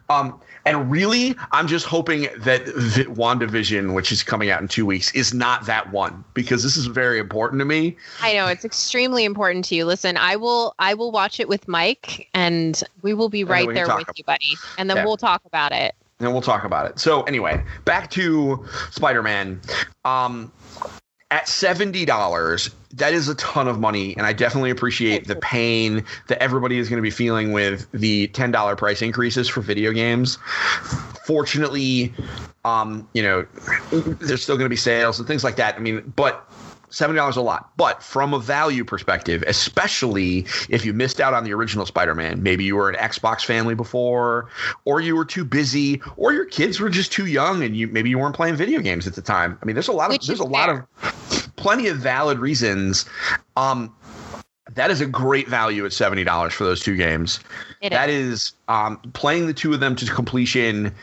[0.09, 4.85] um and really i'm just hoping that v- wandavision which is coming out in two
[4.85, 8.63] weeks is not that one because this is very important to me I know it's
[8.63, 9.85] extremely important to you.
[9.85, 13.87] Listen, I will I will watch it with Mike and we will be right there
[13.95, 14.55] with you, buddy.
[14.77, 15.05] And then Yeah.
[15.05, 15.95] we'll talk about it.
[16.19, 16.99] and we'll talk about it.
[16.99, 19.59] So anyway, back to Spider-Man.
[20.05, 20.51] Um,
[21.31, 26.03] at seventy dollars, that is a ton of money, and I definitely appreciate the pain
[26.27, 29.91] that everybody is going to be feeling with the ten dollar price increases for video
[29.93, 30.37] games.
[31.25, 32.13] Fortunately,
[32.65, 33.47] um, you know,
[34.19, 35.75] there's still going to be sales and things like that.
[35.75, 36.51] I mean, but
[36.91, 37.71] seventy dollars a lot.
[37.77, 42.63] But from a value perspective, especially if you missed out on the original Spider-Man, maybe
[42.63, 44.49] you were an Xbox family before,
[44.85, 48.09] or you were too busy, or your kids were just too young, and you maybe
[48.09, 49.57] you weren't playing video games at the time.
[49.61, 53.05] I mean, there's a lot of Which there's a lot of plenty of valid reasons.
[53.55, 53.93] Um,
[54.75, 57.39] that is a great value at seventy dollars for those two games.
[57.81, 60.93] It That is um, playing the two of them to completion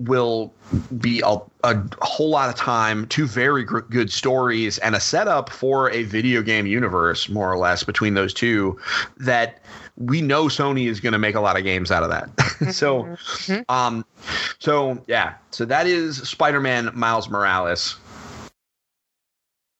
[0.00, 0.52] will
[0.98, 5.48] be a, a whole lot of time, two very gr- good stories, and a setup
[5.50, 8.78] for a video game universe, more or less, between those two.
[9.18, 9.60] That
[9.96, 12.72] we know Sony is going to make a lot of games out of that.
[12.74, 13.64] so, Mhm.
[13.70, 14.04] um,
[14.58, 17.96] so yeah, so that is Spider-Man Miles Morales.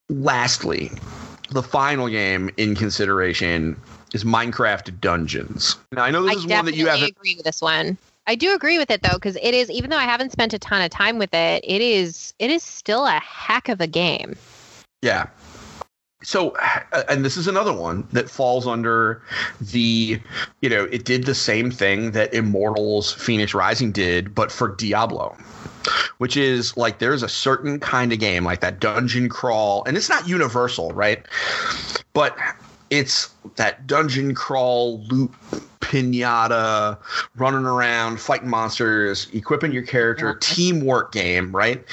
[0.08, 0.92] Lastly,
[1.50, 3.76] the final game in consideration
[4.12, 5.76] is Minecraft Dungeons.
[5.92, 7.10] Now I know this I is one that you haven't.
[7.10, 7.96] agree with this one.
[8.26, 10.58] I do agree with it though, because it is even though I haven't spent a
[10.58, 14.36] ton of time with it, it is it is still a heck of a game.
[15.02, 15.26] Yeah.
[16.22, 16.56] So,
[17.08, 19.22] and this is another one that falls under
[19.60, 20.20] the,
[20.60, 25.36] you know, it did the same thing that Immortals Phoenix Rising did, but for Diablo,
[26.18, 30.08] which is like there's a certain kind of game like that dungeon crawl, and it's
[30.08, 31.24] not universal, right?
[32.12, 32.36] But
[32.90, 35.30] it's that dungeon crawl loot
[35.80, 36.98] pinata
[37.36, 40.54] running around fighting monsters equipping your character Yes.
[40.54, 41.84] teamwork game right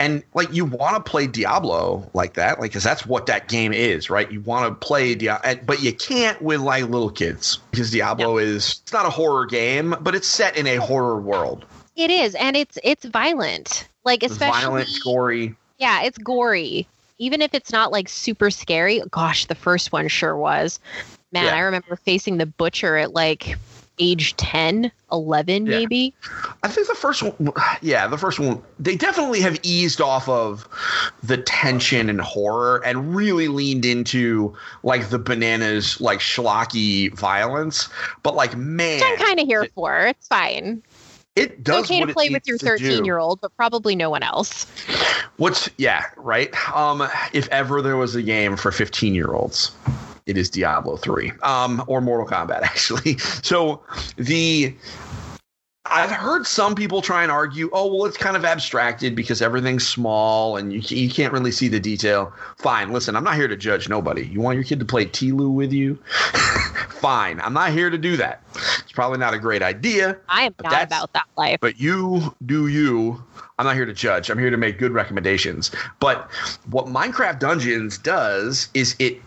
[0.00, 3.72] and like you want to play diablo like that like because that's what that game
[3.74, 7.90] is right you want to play diablo but you can't with like little kids because
[7.90, 12.10] diablo is it's not a horror game but it's set in a horror world It
[12.10, 13.88] is, and it's it's violent.
[14.04, 16.86] Like especially violent gory Yeah, it's gory.
[17.18, 19.00] Even if it's not like super scary.
[19.10, 20.80] Gosh, the first one sure was.
[21.30, 21.54] Man, Yeah.
[21.54, 23.56] I remember facing the butcher at like
[23.98, 25.78] age 10, 11 Yeah.
[25.78, 26.14] maybe.
[26.62, 27.52] I think the first one,
[27.82, 30.66] yeah, the first one, they definitely have eased off of
[31.22, 37.88] the tension and horror and really leaned into like the bananas, like schlocky violence.
[38.22, 40.06] But like, man, Which I'm kind of here for.
[40.06, 40.82] It's fine.
[41.36, 44.22] It It's does okay to play with your 13 year old, but probably no one
[44.22, 44.66] else.
[45.36, 46.54] What's yeah, right?
[46.76, 49.72] Um, if ever there was a game for 15 year olds,
[50.26, 51.32] it is Diablo 3.
[51.42, 53.18] Um, or Mortal Kombat, actually.
[53.18, 53.82] So
[54.16, 54.74] the
[55.86, 59.86] I've heard some people try and argue, oh well, it's kind of abstracted because everything's
[59.86, 62.32] small and you you can't really see the detail.
[62.58, 64.26] Fine, listen, I'm not here to judge nobody.
[64.26, 65.96] You want your kid to play Tilu with you?
[66.88, 68.42] Fine, I'm not here to do that.
[68.54, 71.58] It's probably not a great idea I am not about that life.
[71.60, 73.22] but you do you.
[73.58, 74.30] I'm not here to judge.
[74.30, 75.72] I'm here to make good recommendations.
[75.98, 76.30] But
[76.70, 79.20] what Minecraft Dungeons does is it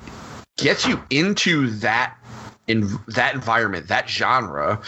[0.56, 2.16] gets you into that
[2.68, 4.82] in that environment, that genre,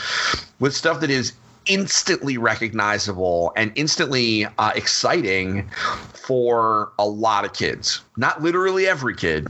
[0.60, 1.34] with stuff that is
[1.68, 5.70] instantly recognizable and instantly uh, exciting
[6.14, 8.02] for a lot of kids.
[8.18, 9.48] Not literally every kid,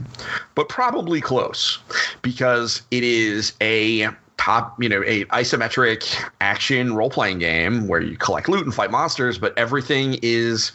[0.54, 1.78] but probably close,
[2.22, 8.16] because it is a top, you know, a isometric action role playing game where you
[8.16, 10.72] collect loot and fight monsters, but everything is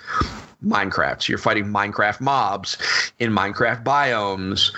[0.66, 1.24] Minecraft.
[1.24, 2.78] So you're fighting Minecraft mobs
[3.20, 4.74] in Minecraft biomes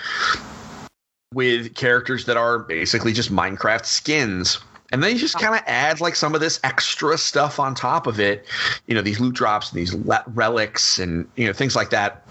[1.34, 4.58] with characters that are basically just Minecraft skins.
[4.92, 8.06] And then you just kind of add like some of this extra stuff on top
[8.06, 8.46] of it,
[8.86, 12.26] you know, these loot drops and these le- relics and you know things like that.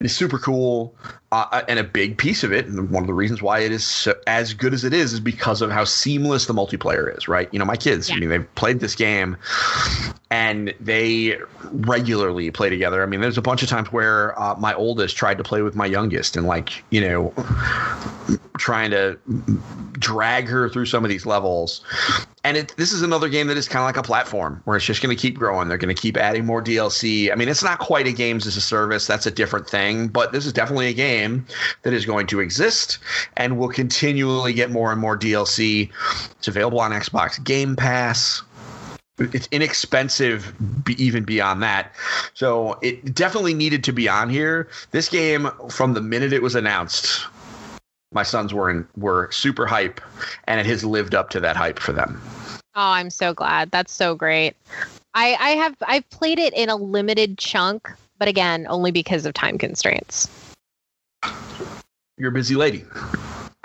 [0.00, 0.96] It is super cool,
[1.32, 3.84] uh, and a big piece of it, and one of the reasons why it is
[3.84, 7.26] so, as good as it is, is because of how seamless the multiplayer is.
[7.26, 7.48] Right?
[7.52, 8.10] You know, my kids.
[8.10, 8.16] Yeah.
[8.16, 9.38] I mean, they've played this game,
[10.30, 11.38] and they
[11.72, 13.02] regularly play together.
[13.02, 15.74] I mean, there's a bunch of times where uh, my oldest tried to play with
[15.74, 17.32] my youngest, and like you know,
[18.58, 19.18] trying to
[19.92, 21.82] drag her through some of these levels.
[22.44, 24.84] And it, this is another game that is kind of like a platform where it's
[24.84, 25.68] just going to keep growing.
[25.68, 27.30] They're going to keep adding more DLC.
[27.30, 29.06] I mean, it's not quite a games as a service.
[29.06, 31.21] That's a different thing, but this is definitely a game
[31.82, 32.98] that is going to exist
[33.36, 35.90] and will continually get more and more DLC.
[36.38, 38.42] It's available on Xbox Game Pass.
[39.18, 40.52] It's inexpensive
[40.96, 41.92] even beyond that.
[42.34, 44.68] So it definitely needed to be on here.
[44.90, 47.26] This game from the minute it was announced
[48.12, 50.00] my sons were in were super hype
[50.44, 52.20] and it has lived up to that hype for them.
[52.74, 53.70] Oh i'm so glad.
[53.70, 54.54] That's so great.
[55.14, 59.34] I i have i've played it in a limited chunk but again only because of
[59.34, 60.28] time constraints
[62.16, 62.84] you're a busy lady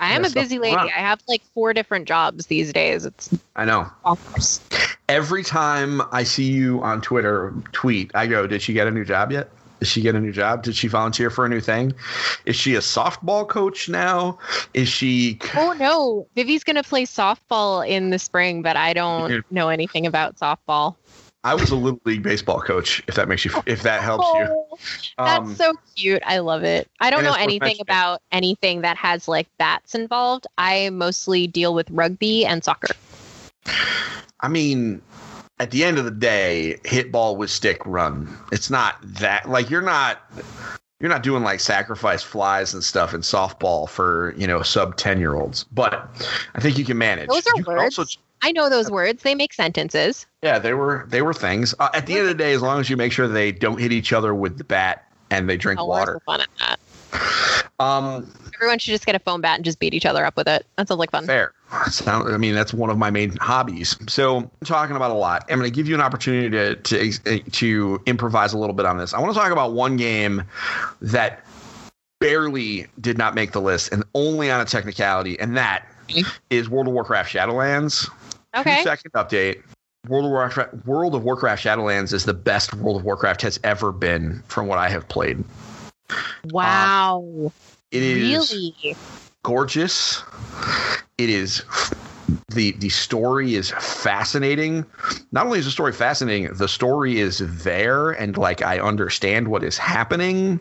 [0.00, 0.76] I am a busy lady.
[0.76, 3.04] I have like four different jobs these days.
[3.04, 3.90] It's I know.
[5.08, 9.04] Every time I see you on Twitter tweet, I go, "Did she get a new
[9.04, 10.62] job yet?" Did she get a new job?
[10.62, 11.94] Did she volunteer for a new thing?
[12.46, 14.38] Is she a softball coach now?
[14.74, 15.38] Is she?
[15.56, 20.36] Oh no, Vivi's gonna play softball in the spring, but I don't know anything about
[20.36, 20.96] softball.
[21.48, 23.02] I was a little league baseball coach.
[23.08, 24.44] If that makes you, if that helps you.
[24.50, 24.78] Oh,
[25.18, 26.22] um, that's so cute.
[26.26, 26.90] I love it.
[27.00, 30.46] I don't know anything about anything that has like bats involved.
[30.58, 32.94] I mostly deal with rugby and soccer.
[34.40, 35.00] I mean,
[35.58, 38.28] at the end of the day, hit ball with stick run.
[38.52, 40.30] It's not that like you're not
[41.00, 45.20] you're not doing like sacrifice flies and stuff in softball for you know sub 10
[45.20, 46.10] year olds but
[46.56, 47.96] i think you can manage those are you words.
[47.96, 51.88] Also, i know those words they make sentences yeah they were they were things uh,
[51.94, 53.92] at the end of the day as long as you make sure they don't hit
[53.92, 56.80] each other with the bat and they drink oh, water fun at that
[57.80, 60.48] um, Everyone should just get a foam bat and just beat each other up with
[60.48, 60.66] it.
[60.76, 61.26] That sounds like fun.
[61.26, 61.52] Fair.
[61.90, 63.96] Sound, I mean, that's one of my main hobbies.
[64.08, 65.44] So, I'm talking about a lot.
[65.48, 68.98] I'm going to give you an opportunity to, to to improvise a little bit on
[68.98, 69.14] this.
[69.14, 70.42] I want to talk about one game
[71.02, 71.44] that
[72.20, 75.86] barely did not make the list, and only on a technicality, and that
[76.50, 78.10] is World of Warcraft Shadowlands.
[78.56, 78.78] Okay.
[78.78, 79.62] Two second update.
[80.08, 83.92] World of Warcraft World of Warcraft Shadowlands is the best World of Warcraft has ever
[83.92, 85.44] been from what I have played.
[86.50, 87.18] Wow.
[87.18, 87.52] Um,
[87.90, 88.96] it is really?
[89.48, 90.22] Gorgeous.
[91.16, 91.62] It is
[92.48, 94.84] the the story is fascinating.
[95.32, 99.64] Not only is the story fascinating, the story is there and like I understand what
[99.64, 100.60] is happening.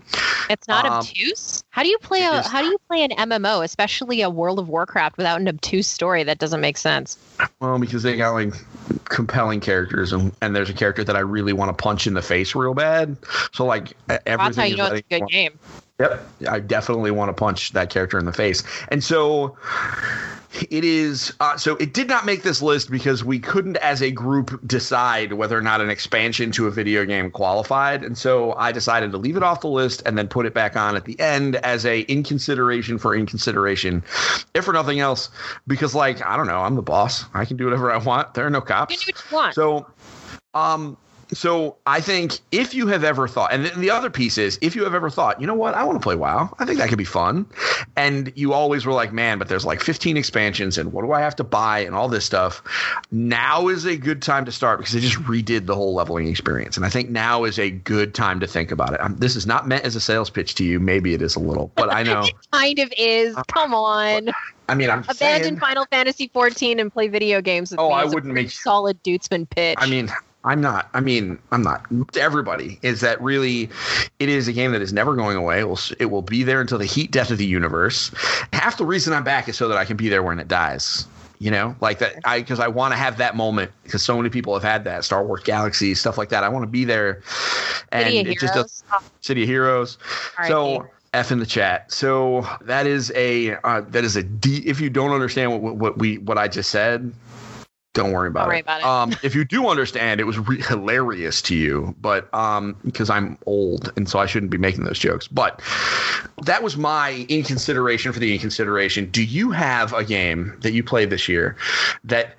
[0.50, 1.65] It's not um, obtuse.
[1.71, 4.58] How do you play a is, how do you play an MMO, especially a World
[4.58, 7.17] of Warcraft without an obtuse story that doesn't make sense?
[7.60, 8.54] Well, because they got like
[9.04, 12.21] compelling characters and, and there's a character that I really want to punch in the
[12.21, 13.17] face real bad.
[13.52, 15.60] So like everything That's how you know it's a good game.
[16.00, 16.28] Yep.
[16.50, 18.64] I definitely want to punch that character in the face.
[18.90, 19.58] And so
[20.70, 24.12] it is uh, so it did not make this list because we couldn't as a
[24.12, 28.72] group decide whether or not an expansion to a video game qualified and so i
[28.72, 31.20] decided to leave it off the list and then put it back on at the
[31.20, 34.04] end as a in consideration for in consideration
[34.54, 35.30] if for nothing else
[35.68, 38.46] because like i don't know i'm the boss i can do whatever i want there
[38.46, 39.56] are no cops you can do what you want.
[39.56, 39.86] so
[40.54, 40.98] um
[41.34, 44.84] so I think if you have ever thought, and the other piece is if you
[44.84, 46.54] have ever thought, you know what, I want to play WoW.
[46.60, 47.46] I think that could be fun.
[47.96, 51.22] And you always were like, man, but there's like 15 expansions, and what do I
[51.22, 52.63] have to buy, and all this stuff.
[53.12, 56.78] Now is a good time to start because they just redid the whole leveling experience,
[56.78, 59.00] and I think now is a good time to think about it.
[59.02, 60.80] I'm, this is not meant as a sales pitch to you.
[60.80, 63.36] Maybe it is a little, but I know it kind of is.
[63.36, 64.30] Uh, Come on.
[64.70, 67.74] I mean, I'm abandon saying, Final Fantasy 14 and play video games.
[67.78, 69.78] oh, I wouldn't make solid Duetzmann pitch.
[69.80, 70.12] I mean,
[70.48, 70.90] I'm not.
[70.94, 71.86] I mean, I'm not.
[72.14, 73.70] To everybody, is that really?
[74.20, 75.60] It is a game that is never going away.
[75.60, 75.80] It will.
[76.00, 78.12] It will be there until the heat death of the universe.
[78.54, 81.06] Half the reason I'm back is so that I can be there when it dies.
[81.40, 82.16] You know, like that.
[82.26, 85.04] I because I want to have that moment because so many people have had that
[85.04, 86.44] Star Wars Galaxy stuff like that.
[86.44, 87.22] I want to be there,
[87.92, 88.84] and it just does.
[89.22, 89.98] City of Heroes.
[90.48, 90.90] So.
[91.14, 91.92] F in the chat.
[91.92, 94.62] So that is a uh, that is a D.
[94.66, 97.12] If you don't understand what, what we what I just said,
[97.98, 98.52] don't worry about Don't it.
[98.52, 98.86] Worry about it.
[98.86, 103.38] Um, if you do understand, it was re- hilarious to you, but um, because I'm
[103.46, 105.28] old and so I shouldn't be making those jokes.
[105.28, 105.62] But
[106.44, 109.10] that was my in consideration for the in consideration.
[109.10, 111.58] Do you have a game that you played this year
[112.04, 112.36] that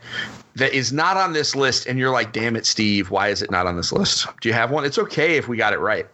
[0.55, 3.51] that is not on this list, and you're like, "Damn it, Steve, why is it
[3.51, 4.85] not on this list?" Do you have one?
[4.85, 6.07] It's okay if we got it right.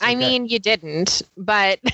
[0.00, 1.78] I mean, you didn't, but.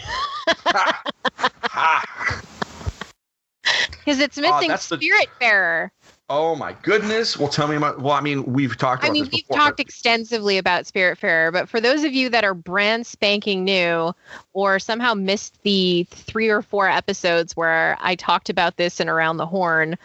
[3.91, 5.91] because it's missing that's the- Spiritfarer.
[6.31, 7.39] Oh my goodness!
[7.39, 8.01] Well, tell me about.
[8.01, 9.57] Well, I mean, we've talked about I mean, we've before.
[9.57, 14.15] talked extensively about Spiritfarer, but for those of you that are brand spanking new
[14.53, 19.39] or somehow missed the three or four episodes where I talked about this in Around
[19.39, 19.97] the Horn,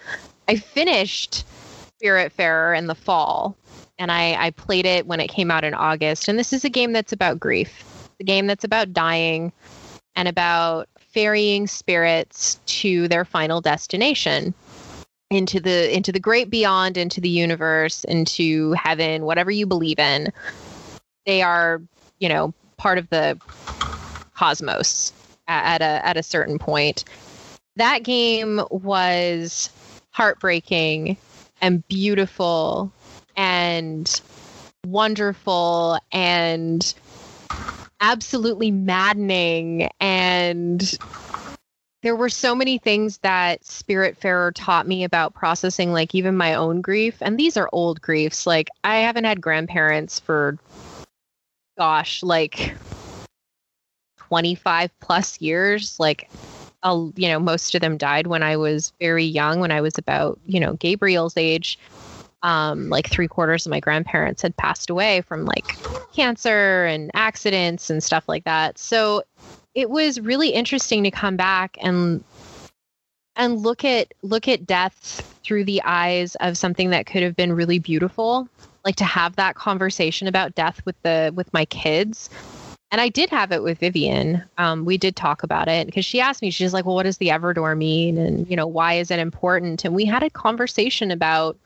[0.47, 1.45] I finished
[2.01, 3.57] Spiritfarer in the fall
[3.99, 6.27] and I, I played it when it came out in August.
[6.27, 9.51] And this is a game that's about grief, It's a game that's about dying
[10.15, 14.53] and about ferrying spirits to their final destination
[15.33, 20.31] into the into the great beyond into the universe into heaven whatever you believe in
[21.25, 21.81] they are
[22.19, 23.39] you know part of the
[24.35, 25.13] cosmos
[25.47, 27.03] at, a at a certain point.
[27.75, 29.69] That game was
[30.11, 31.17] heartbreaking
[31.61, 32.91] and beautiful
[33.35, 34.21] and
[34.85, 36.93] wonderful and
[38.01, 40.99] absolutely maddening and
[42.03, 46.81] there were so many things that Spiritfarer taught me about processing, like even my own
[46.81, 47.17] grief.
[47.21, 48.45] And these are old griefs.
[48.45, 50.57] Like I haven't had grandparents for,
[51.77, 52.75] gosh, like
[54.17, 55.97] 25 plus years.
[55.97, 56.29] Like,
[56.83, 59.97] I'll, you know, most of them died when I was very young, when I was
[59.97, 61.79] about, you know, Gabriel's age.
[62.41, 65.77] Um, like three quarters of my grandparents had passed away from like
[66.13, 68.77] cancer and accidents and stuff like that.
[68.77, 69.23] So
[69.75, 72.23] it was really interesting to come back and
[73.35, 77.53] and look at look at death through the eyes of something that could have been
[77.53, 78.47] really beautiful.
[78.85, 82.29] Like to have that conversation about death with the with my kids.
[82.91, 84.43] And i did have it with vivian.
[84.59, 87.17] Um, we did talk about it because she asked me she's like well what does
[87.17, 88.17] the everdoor mean?
[88.17, 89.83] And you know why is it important?
[89.85, 91.57] And we had a conversation about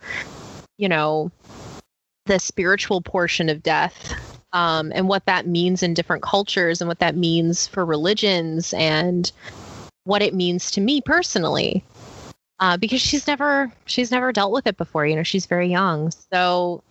[0.78, 1.32] you know
[2.28, 4.14] the spiritual portion of death
[4.58, 9.32] um, and what that means in different cultures and what that means for religions and
[10.06, 11.84] what it means to me personally.
[12.60, 16.10] Uh, because she's never she's never dealt with it before you know she's very young.
[16.32, 16.82] So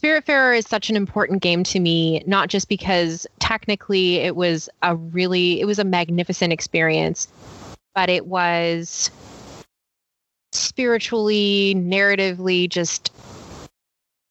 [0.00, 4.96] spiritfarer is such an important game to me not just because technically it was a
[4.96, 7.28] really it was a magnificent experience
[7.94, 9.10] but it was
[10.52, 13.10] spiritually narratively just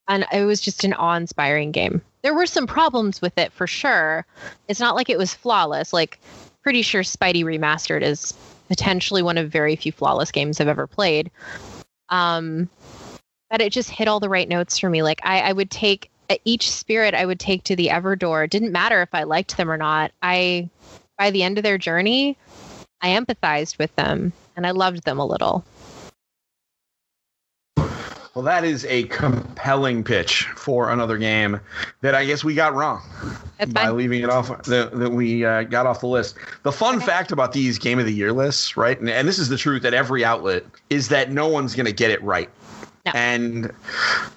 [0.07, 4.25] and it was just an awe-inspiring game there were some problems with it for sure.
[4.67, 5.93] It's not like it was flawless.
[5.93, 6.19] Like,
[6.63, 8.33] pretty sure Spidey Remastered is
[8.67, 11.29] potentially one of very few flawless games I've ever played.
[12.09, 12.67] Um,
[13.51, 15.03] but it just hit all the right notes for me.
[15.03, 16.09] Like, I, I would take
[16.45, 18.45] each spirit I would take to the Everdoor.
[18.45, 20.11] It didn't matter if I liked them or not.
[20.23, 20.67] I,
[21.19, 22.39] by the end of their journey,
[23.01, 25.63] I empathized with them and I loved them a little.
[28.35, 31.57] Well, that is a compelling pitch for another game
[32.01, 33.01] that I guess we got wrong
[33.57, 33.95] That's by fine.
[33.95, 36.35] leaving it off that, that we uh, got off the list.
[36.63, 37.05] The fun Okay.
[37.05, 38.99] fact about these game of the year lists, right?
[38.99, 41.93] And, and this is the truth at every outlet is that no one's going to
[41.93, 42.49] get it right.
[43.05, 43.13] No.
[43.15, 43.71] And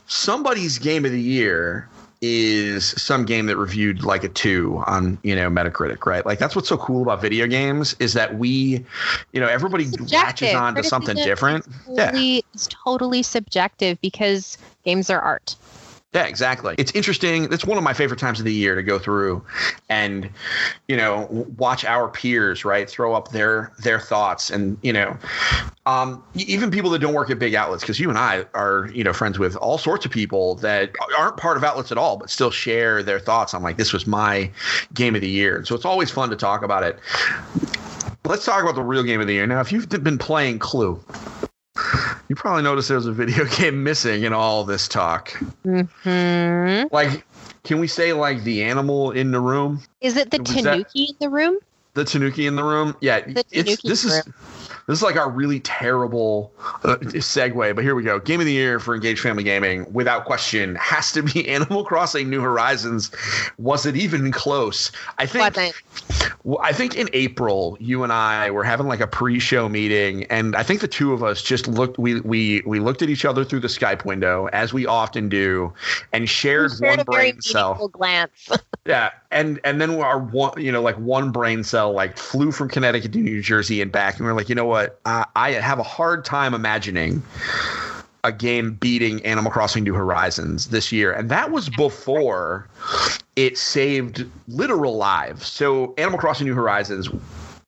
[0.06, 1.88] somebody's game of the year
[2.20, 6.24] is some game that reviewed like a two on you know Metacritic, right?
[6.26, 8.84] Like that's what's so cool about video games is that we,
[9.32, 11.66] you know, everybody latches on to something different.
[11.88, 12.10] Yeah.
[12.54, 15.54] It's totally subjective because games are art.
[16.14, 16.74] Yeah, exactly.
[16.78, 17.52] It's interesting.
[17.52, 19.44] It's one of my favorite times of the year to go through
[19.90, 20.30] and,
[20.88, 25.18] you know, watch our peers, right, throw up their their thoughts and, you know,
[25.84, 29.04] um, even people that don't work at big outlets, because you and I are, you
[29.04, 32.30] know, friends with all sorts of people that aren't part of outlets at all, but
[32.30, 34.50] still share their thoughts on like this was my
[34.94, 35.62] game of the year.
[35.66, 36.98] So it's always fun to talk about it.
[38.24, 39.46] Let's talk about the real game of the year.
[39.46, 41.02] Now, if you've been playing Clue,
[42.28, 45.30] you probably noticed there was a video game missing in all this talk.
[45.64, 47.24] hmm Like,
[47.64, 51.04] can we say like the animal in the room, Is it the Was that- Tanuki
[51.10, 51.58] in the room?
[51.94, 52.96] The Tanuki in the room?
[53.00, 54.34] Yeah, The it's this is room.
[54.86, 56.52] this is like our really terrible
[56.84, 57.74] uh, segue.
[57.74, 58.18] But here we go.
[58.18, 62.30] Game of the year for Engaged Family Gaming, without question, has to be Animal Crossing:
[62.30, 63.10] New Horizons.
[63.58, 64.92] Was it even close?
[65.18, 65.74] I think.
[66.44, 70.54] Well, I think in April, you and I were having like a pre-show meeting, and
[70.56, 71.98] I think the two of us just looked.
[71.98, 75.72] We we we looked at each other through the Skype window, as we often do,
[76.12, 77.88] and shared, shared one brain cell.
[77.88, 78.48] glance.
[78.86, 82.68] Yeah, and and then our one, you know, like one brain cell like flew from
[82.68, 85.00] Connecticut to New Jersey and back, and we are like, you know what?
[85.04, 87.22] I, I have a hard time imagining
[88.24, 92.68] a game beating Animal Crossing: New Horizons this year, and that was before
[93.36, 95.46] it saved literal lives.
[95.46, 97.10] So Animal Crossing: New Horizons.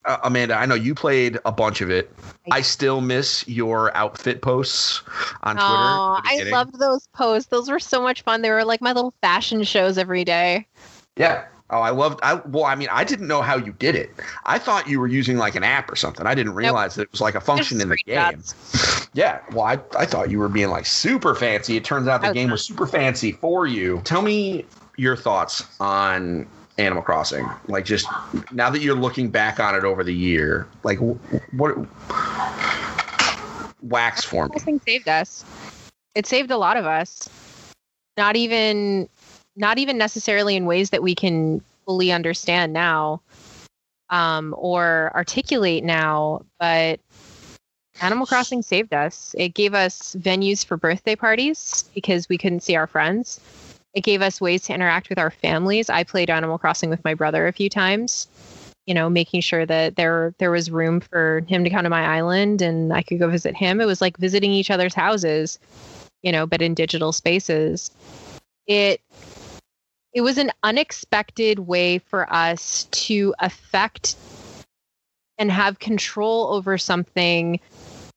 [0.06, 2.10] Uh, Amanda, I know you played a bunch of it.
[2.50, 5.02] I still miss your outfit posts
[5.42, 5.68] on Twitter.
[5.68, 7.50] Oh, the I loved those posts.
[7.50, 8.40] Those were so much fun.
[8.40, 10.66] They were like my little fashion shows every day.
[11.16, 11.44] Yeah.
[11.72, 12.20] Oh, I loved.
[12.22, 14.10] I well, I mean, I didn't know how you did it.
[14.44, 16.26] I thought you were using like an app or something.
[16.26, 18.42] I didn't realize that it was like a function in the game.
[19.14, 21.76] Yeah, well, I, I thought you were being like super fancy.
[21.76, 24.00] It turns out the game was super fancy for you.
[24.04, 24.64] Tell me
[24.96, 26.46] your thoughts on
[26.78, 27.48] Animal Crossing.
[27.66, 28.06] Like, just
[28.52, 30.98] now that you're looking back on it over the year, like
[31.52, 31.76] what
[33.82, 34.50] wax for me.
[34.50, 35.44] Crossing saved us.
[36.14, 37.28] It saved a lot of us.
[38.16, 39.08] Not even,
[39.60, 43.20] not even necessarily in ways that we can fully understand now,
[44.08, 46.98] um, or articulate now, but
[48.00, 49.34] Animal Crossing saved us.
[49.38, 53.40] It gave us venues for birthday parties because we couldn't see our friends.
[53.92, 55.90] It gave us ways to interact with our families.
[55.90, 58.28] I played Animal Crossing with my brother a few times,
[58.86, 62.06] you know, making sure that there there was room for him to come to my
[62.06, 63.80] island and I could go visit him.
[63.80, 65.58] It was like visiting each other's houses,
[66.22, 67.90] you know, but in digital spaces.
[68.66, 69.00] It
[70.12, 74.16] it was an unexpected way for us to affect
[75.38, 77.60] and have control over something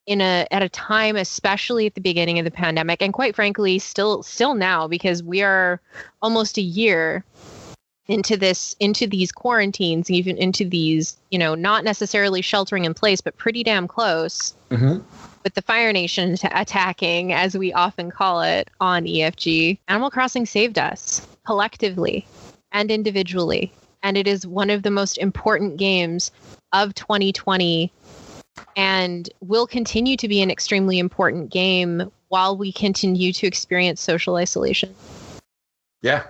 [0.05, 3.79] in a at a time especially at the beginning of the pandemic and quite frankly
[3.79, 5.79] still still now because we are
[6.21, 7.23] almost a year
[8.07, 13.21] into this into these quarantines even into these you know not necessarily sheltering in place
[13.21, 14.99] but pretty damn close mm-hmm.
[15.45, 20.45] with the fire nation t- attacking as we often call it on efg animal crossing
[20.45, 22.25] saved us collectively
[22.71, 23.71] and individually
[24.03, 26.31] and it is one of the most important games
[26.73, 27.91] of 2020
[28.75, 34.35] and will continue to be an extremely important game while we continue to experience social
[34.35, 34.93] isolation.
[36.01, 36.23] Yeah.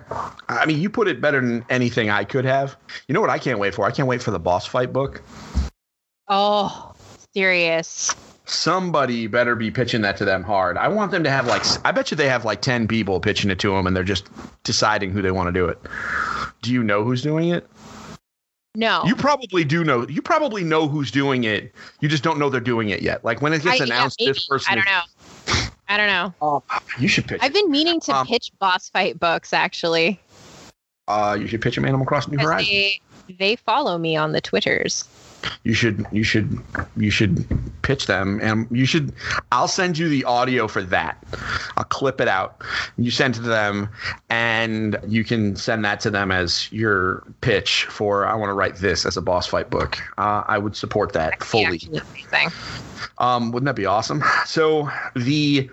[0.48, 2.76] I mean, you put it better than anything I could have.
[3.08, 3.84] You know what I can't wait for?
[3.84, 5.22] I can't wait for the boss fight book.
[6.28, 6.94] Oh,
[7.34, 8.14] serious.
[8.46, 10.76] Somebody better be pitching that to them hard.
[10.76, 13.50] I want them to have like, I bet you they have like 10 people pitching
[13.50, 14.28] it to them and they're just
[14.64, 15.78] deciding who they want to do it.
[16.60, 17.66] Do you know who's doing it?
[18.74, 19.02] No.
[19.06, 20.06] You probably do know.
[20.08, 21.72] You probably know who's doing it.
[22.00, 23.24] You just don't know they're doing it yet.
[23.24, 24.72] Like when it gets I, announced, yeah, this person.
[24.72, 25.64] I don't know.
[25.88, 26.34] I don't know.
[26.42, 26.62] Oh,
[26.98, 27.40] you should pitch.
[27.42, 30.20] I've been meaning to um, pitch boss fight books actually.
[31.06, 32.68] Uh, you should pitch them Animal Crossing New Horizons.
[32.68, 33.00] They,
[33.38, 35.04] they follow me on the Twitters
[35.64, 36.58] you should you should
[36.96, 37.46] you should
[37.82, 39.12] pitch them and you should
[39.52, 41.22] I'll send you the audio for that.
[41.76, 42.62] I'll clip it out.
[42.96, 43.88] You send it to them
[44.30, 48.76] and you can send that to them as your pitch for I want to write
[48.76, 49.98] this as a boss fight book.
[50.18, 51.80] Uh, I would support that fully.
[53.18, 54.22] Um, wouldn't that be awesome?
[54.46, 55.70] So the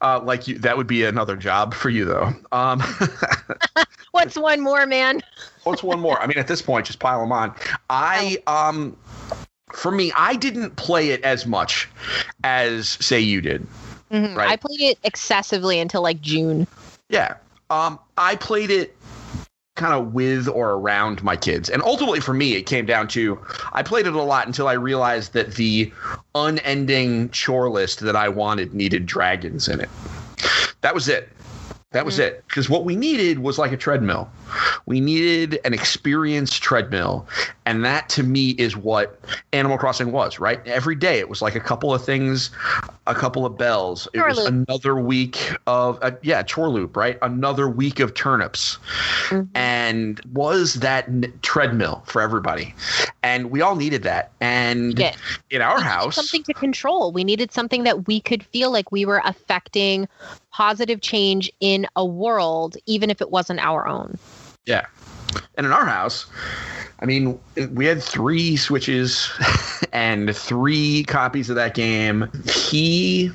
[0.00, 2.32] uh, like you, that would be another job for you though.
[2.52, 2.82] Um,
[4.12, 5.22] What's one more, man?
[5.64, 6.20] What's one more?
[6.20, 7.54] I mean, at this point, just pile them on.
[7.90, 8.96] I um,
[9.80, 11.88] for me, I didn't play it as much
[12.44, 13.66] as say you did.
[14.10, 14.36] Mm-hmm.
[14.36, 14.50] Right?
[14.50, 16.66] I played it excessively until like June.
[17.08, 17.36] Yeah.
[17.70, 18.94] Um, I played it
[19.76, 21.70] kind of with or around my kids.
[21.70, 23.40] And ultimately for me, it came down to
[23.72, 25.90] I played it a lot until I realized that the
[26.34, 29.88] unending chore list that I wanted needed dragons in it.
[30.82, 31.30] That was it.
[31.92, 32.34] That was mm-hmm.
[32.34, 32.44] it.
[32.48, 34.30] Because what we needed was like a treadmill.
[34.86, 37.26] We needed an experienced treadmill.
[37.66, 39.20] And that to me is what
[39.52, 40.66] Animal Crossing was, right?
[40.66, 42.50] Every day it was like a couple of things,
[43.06, 44.08] a couple of bells.
[44.12, 47.18] It was another week of, uh, yeah, chore loop, right?
[47.22, 48.78] Another week of turnips.
[49.28, 49.56] Mm-hmm.
[49.56, 52.74] And was that n- treadmill for everybody.
[53.22, 54.32] And we all needed that.
[54.40, 55.14] And yeah.
[55.50, 57.12] in our house, something to control.
[57.12, 60.08] We needed something that we could feel like we were affecting
[60.50, 64.18] positive change in a world, even if it wasn't our own.
[64.66, 64.86] Yeah.
[65.56, 66.26] And in our house,
[67.00, 67.38] I mean,
[67.72, 69.30] we had three switches
[69.92, 72.30] and three copies of that game.
[72.52, 73.30] He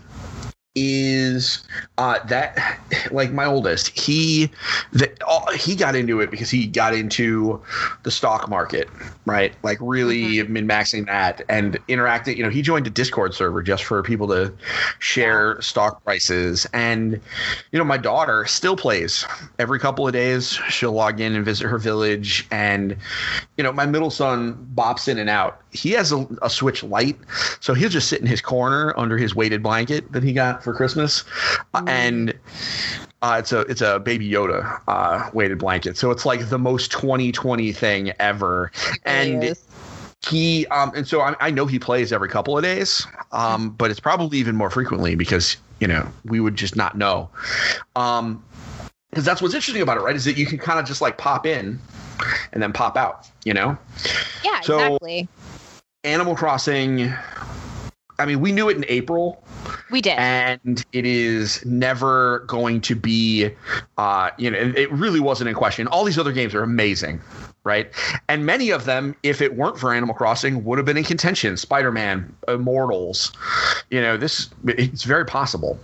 [0.75, 1.63] is
[1.97, 2.79] uh, that
[3.11, 4.49] like my oldest he
[4.91, 7.61] the, uh, he got into it because he got into
[8.03, 8.89] the stock market
[9.25, 9.53] right?
[9.63, 10.53] Like really mm-hmm.
[10.53, 14.27] min maxing that and interacting you know he joined a discord server just for people
[14.29, 14.53] to
[14.99, 16.67] share stock prices.
[16.73, 17.19] And
[17.71, 19.25] you know my daughter still plays.
[19.59, 22.47] Every couple of days she'll log in and visit her village.
[22.51, 22.95] And
[23.57, 25.61] you know my middle son bops in and out.
[25.71, 27.17] He has a, a switch light
[27.59, 30.73] so he'll just sit in his corner under his weighted blanket that he got for
[30.73, 31.23] Christmas,
[31.73, 31.87] mm.
[31.87, 32.33] and
[33.21, 35.95] uh, it's a it's a Baby Yoda uh, weighted blanket.
[35.95, 38.71] So it's like the most 2020 thing ever,
[39.05, 39.55] and.
[40.29, 43.91] He um and so I, I know he plays every couple of days, um, but
[43.91, 47.29] it's probably even more frequently because you know we would just not know,
[47.95, 48.43] um,
[49.11, 50.15] because that's what's interesting about it, right?
[50.15, 51.79] Is that you can kind of just like pop in
[52.53, 53.77] and then pop out, you know?
[54.43, 55.27] Yeah, so, exactly.
[56.03, 57.13] Animal Crossing
[58.17, 59.43] I mean, we knew it in April
[59.91, 60.17] We did.
[60.17, 63.51] And it is never going to be,
[63.97, 65.87] uh, you know, it really wasn't in question.
[65.87, 67.21] All these other games are amazing,
[67.63, 67.91] right?
[68.27, 71.55] And many of them, if it weren't for Animal Crossing, would have been in contention.
[71.55, 73.31] Spider Man, Immortals,
[73.91, 75.79] you know, this, it's very possible.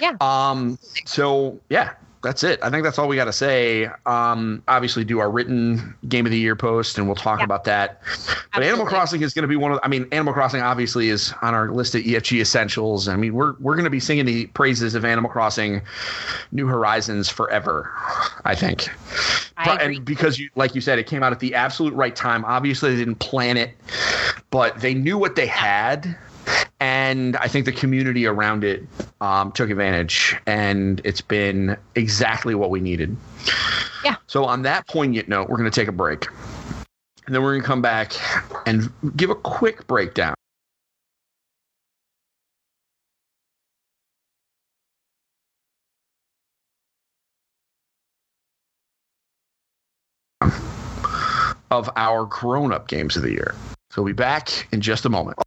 [0.00, 0.16] Yeah.
[0.20, 1.92] Um, so, yeah,
[2.24, 2.58] that's it.
[2.62, 3.88] I think that's all we got to say.
[4.06, 7.44] Um, obviously, do our written game of the year post, and we'll talk Yeah.
[7.44, 8.00] about that.
[8.02, 8.08] But
[8.62, 8.68] Absolutely.
[8.68, 9.78] Animal Crossing is going to be one of.
[9.84, 13.06] I mean, Animal Crossing obviously is on our list of EFG essentials.
[13.06, 15.82] I mean, we're we're going to be singing the praises of Animal Crossing,
[16.50, 17.90] New Horizons forever.
[18.44, 18.88] I think.
[19.56, 19.96] I agree.
[19.96, 22.44] And because you, like you said, it came out at the absolute right time.
[22.44, 23.70] Obviously, they didn't plan it,
[24.50, 26.16] but they knew what they had.
[26.80, 28.82] And I think the community around it
[29.20, 33.16] um, took advantage, and it's been exactly what we needed.
[34.04, 34.16] Yeah.
[34.26, 36.26] So, on that poignant note, we're going to take a break.
[37.26, 38.12] And then we're going to come back
[38.66, 40.34] and give a quick breakdown.
[51.70, 53.54] Of our grown up games of the year.
[53.90, 55.38] So we'll be back in just a moment.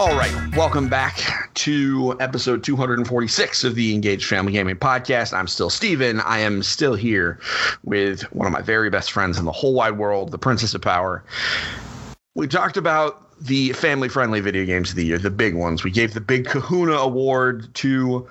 [0.00, 5.34] All right, welcome back to episode 246 of the Engaged Family Gaming Podcast.
[5.34, 6.20] I'm still Steven.
[6.20, 7.38] I am still here
[7.84, 10.80] with one of my very best friends in the whole wide world, the Princess of
[10.80, 11.22] Power.
[12.34, 15.84] We talked about the family friendly video games of the year, the big ones.
[15.84, 18.26] We gave the big Kahuna Award to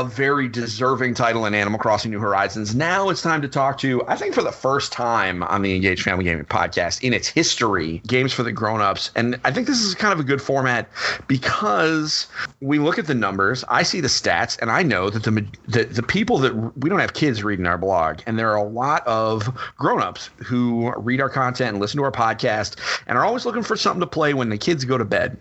[0.00, 2.74] a very deserving title in Animal Crossing New Horizons.
[2.74, 6.02] Now it's time to talk to, I think for the first time on the Engaged
[6.04, 9.10] Family Gaming podcast in its history, games for the grown-ups.
[9.14, 10.88] And I think this is kind of a good format
[11.26, 12.28] because
[12.62, 15.84] we look at the numbers, I see the stats, and I know that the the,
[15.84, 19.06] the people that we don't have kids reading our blog, and there are a lot
[19.06, 22.76] of grown-ups who read our content and listen to our podcast
[23.06, 25.38] and are always looking for something to play when the kids go to bed.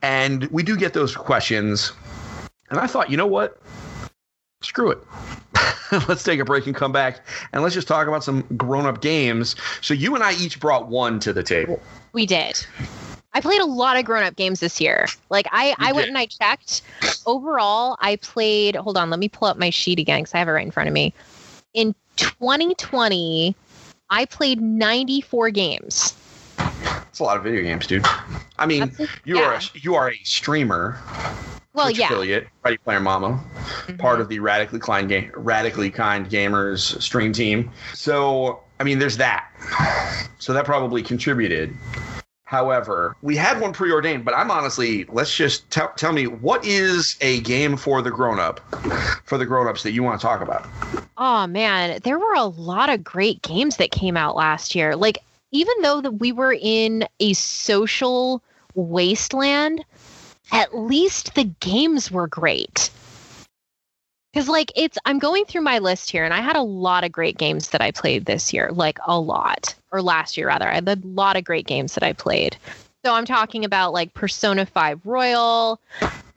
[0.00, 1.92] And we do get those questions.
[2.70, 3.60] And I thought, you know what?
[4.64, 4.98] Screw it.
[6.08, 7.20] let's take a break and come back
[7.52, 9.56] and let's just talk about some grown up games.
[9.80, 11.80] So you and I each brought one to the table.
[12.12, 12.64] We did.
[13.34, 15.06] I played a lot of grown-up games this year.
[15.28, 16.82] Like I, I went and I checked.
[17.26, 18.76] Overall, I played.
[18.76, 20.70] Hold on, let me pull up my sheet again because I have it right in
[20.70, 21.12] front of me.
[21.74, 23.56] In 2020,
[24.08, 26.14] I played 94 games.
[27.08, 28.06] It's a lot of video games, dude.
[28.58, 30.98] I mean, a- you are a, you are a streamer,
[31.74, 32.06] Well, yeah.
[32.06, 33.42] affiliate, Ready Player Mama,
[33.88, 33.98] Mhm.
[33.98, 37.70] part of the Radically Kind game, Radically Kind Gamers stream team.
[37.92, 39.48] So, I mean, there's that.
[40.38, 41.76] So that probably contributed.
[42.44, 47.16] However, we had one preordained, but I'm honestly, let's just tell tell me what is
[47.20, 48.60] a game for the grown up,
[49.24, 50.68] for the grown ups that you want to talk about.
[51.16, 54.94] Oh man, there were a lot of great games that came out last year.
[54.94, 55.18] Like
[55.50, 58.42] even though that we were in a social
[58.74, 59.84] wasteland,
[60.52, 62.90] at least the games were great.
[64.34, 67.12] Cuz like it's I'm going through my list here and I had a lot of
[67.12, 70.68] great games that I played this year, like a lot or last year rather.
[70.68, 72.56] I had a lot of great games that I played.
[73.04, 75.80] So I'm talking about like Persona 5 Royal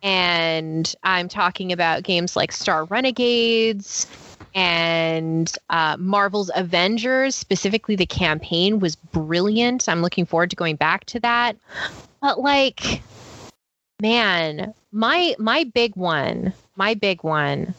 [0.03, 4.05] and I'm talking about games like Star Renegades
[4.53, 9.87] and uh, Marvel's Avengers, specifically the campaign, was brilliant.
[9.87, 11.55] I'm looking forward to going back to that.
[12.21, 13.01] But like,
[14.01, 17.73] man, my my big one, my big one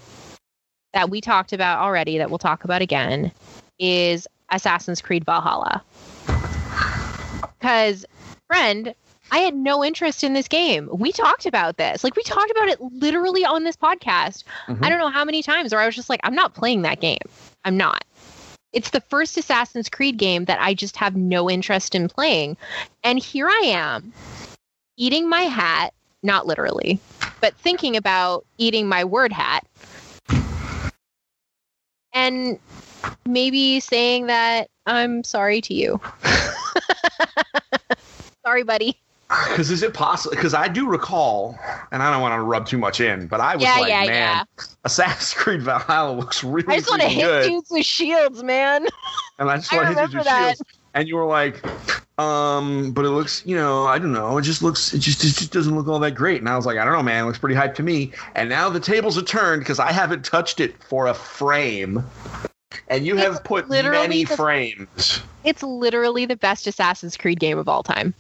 [0.95, 3.31] that we talked about already, that we'll talk about again,
[3.79, 5.83] is Assassin's Creed Valhalla.
[7.59, 8.07] Because,
[8.47, 8.95] friend,
[9.31, 10.89] I had no interest in this game.
[10.93, 12.03] We talked about this.
[12.03, 14.45] Like, we talked about it literally on this podcast.
[14.69, 14.85] Mhm.
[14.85, 17.01] I don't know how many times where I was just like, I'm not playing that
[17.01, 17.19] game.
[17.65, 18.05] I'm not.
[18.73, 22.57] It's the first Assassin's Creed game that I just have no interest in playing.
[23.05, 24.13] And here I am,
[24.97, 25.93] eating my hat,
[26.23, 27.01] not literally,
[27.41, 29.67] but thinking about eating my word hat.
[32.13, 32.59] And
[33.27, 36.01] maybe saying that I'm sorry to you.
[38.45, 38.99] sorry, buddy.
[39.29, 40.35] Because is it possible?
[40.35, 41.59] Because I do recall,
[41.93, 44.07] and I don't want to rub too much in, but I was Yeah, like, yeah,
[44.07, 44.45] man, yeah.
[44.85, 48.87] Assassin's Creed Valhalla looks really I just want to hit dudes with shields, man.
[49.39, 50.57] and I just want to hit dudes with that.
[50.57, 50.63] shields.
[50.95, 51.63] And you were like,
[52.19, 54.39] Um, but it looks, you know, I don't know.
[54.39, 56.41] It just looks, it just, it just doesn't look all that great.
[56.41, 57.23] And I was like, I don't know, man.
[57.23, 58.11] It looks pretty hype to me.
[58.35, 62.03] And now the tables are turned because I haven't touched it for a frame.
[62.89, 65.23] And you It's have put many the- frames.
[65.45, 68.13] It's literally the best Assassin's Creed game of all time.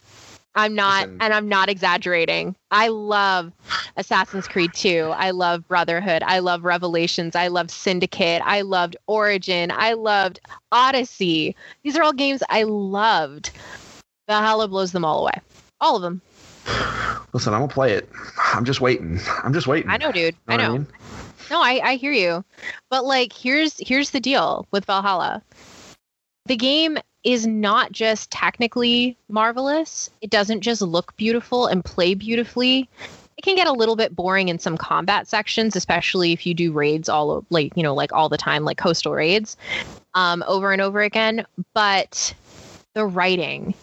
[0.54, 1.18] I'm not, Listen.
[1.20, 2.56] and I'm not exaggerating.
[2.70, 3.52] I love
[3.96, 5.12] Assassin's Creed 2.
[5.14, 6.22] I love Brotherhood.
[6.24, 7.36] I love Revelations.
[7.36, 8.42] I love Syndicate.
[8.44, 9.70] I loved Origin.
[9.70, 10.40] I loved
[10.72, 11.54] Odyssey.
[11.84, 13.50] These are all games I loved.
[14.28, 15.40] Valhalla blows them all away.
[15.80, 16.20] All of them.
[17.32, 18.08] Listen, I'm gonna play it.
[18.54, 19.20] I'm just waiting.
[19.42, 19.90] I'm just waiting.
[19.90, 20.34] I know, dude.
[20.48, 20.72] I what know.
[20.72, 20.86] mean?
[21.50, 22.44] No, I, I hear you.
[22.90, 25.42] But like here's here's the deal with Valhalla.
[26.46, 30.10] The game is not just technically marvelous.
[30.20, 32.88] It doesn't just look beautiful and play beautifully.
[33.36, 36.72] It can get a little bit boring in some combat sections, especially if you do
[36.72, 39.56] raids all like, you know, like all the time, like coastal raids,
[40.14, 41.46] um, over and over again.
[41.72, 42.34] But
[42.94, 43.74] the writing,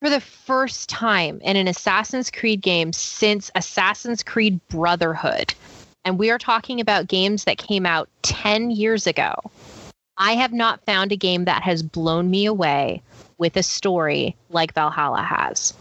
[0.00, 5.54] for the first time in an Assassin's Creed game since Assassin's Creed Brotherhood,
[6.04, 9.34] and we are talking about games that came out 10 years ago.
[10.22, 13.02] I have not found a game that has blown me away
[13.38, 15.74] with a story like Valhalla has.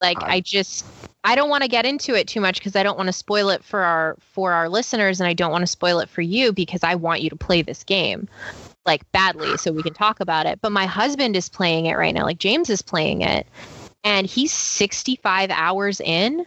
[0.00, 0.84] Like I- I just
[1.22, 3.50] I don't want to get into it too much because I don't want to spoil
[3.50, 6.52] it for our for our listeners and I don't want to spoil it for you
[6.52, 8.28] because I want you to play this game
[8.84, 10.60] like badly so we can talk about it.
[10.60, 12.24] But my husband is playing it right now.
[12.24, 13.46] Like James is playing it
[14.02, 16.46] and he's 65 hours in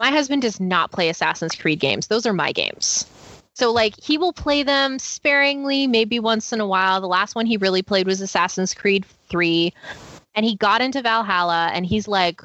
[0.00, 2.08] my husband does not play Assassin's Creed games.
[2.08, 3.06] Those are my games.
[3.58, 7.00] So like he will play them sparingly, maybe once in a while.
[7.00, 9.74] The last one he really played was Assassin's Creed 3.
[10.36, 12.40] And he got into Valhalla and he's like,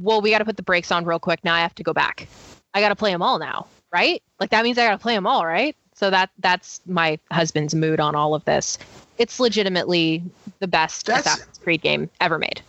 [0.00, 1.42] Well, we gotta put the brakes on real quick.
[1.42, 2.28] Now I have to go back.
[2.74, 4.22] I gotta play them all now, right?
[4.38, 5.74] Like that means I gotta play them all, right?
[5.96, 8.78] So that that's my husband's mood on all of this.
[9.18, 10.22] It's legitimately
[10.60, 12.62] the best That's- Assassin's Creed game ever made.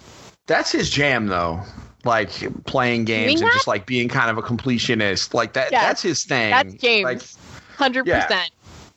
[0.48, 1.62] That's his jam, though.
[2.06, 2.30] Like
[2.66, 3.54] playing games Doing and that?
[3.56, 5.34] just like being kind of a completionist.
[5.34, 5.72] Like that.
[5.72, 5.84] Yes.
[5.84, 6.52] That's his thing.
[6.52, 7.04] That's James.
[7.04, 7.22] Like,
[7.78, 8.26] Hundred Yeah.
[8.26, 8.52] percent.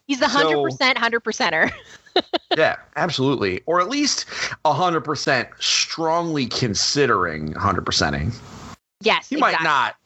[0.07, 1.73] He's the hundred percent, hundred percenter.
[2.57, 3.61] yeah, absolutely.
[3.67, 4.27] Or at least
[4.65, 8.33] hundred percent strongly considering hundred percenting.
[9.01, 9.53] Yes, He exactly.
[9.53, 9.97] might not,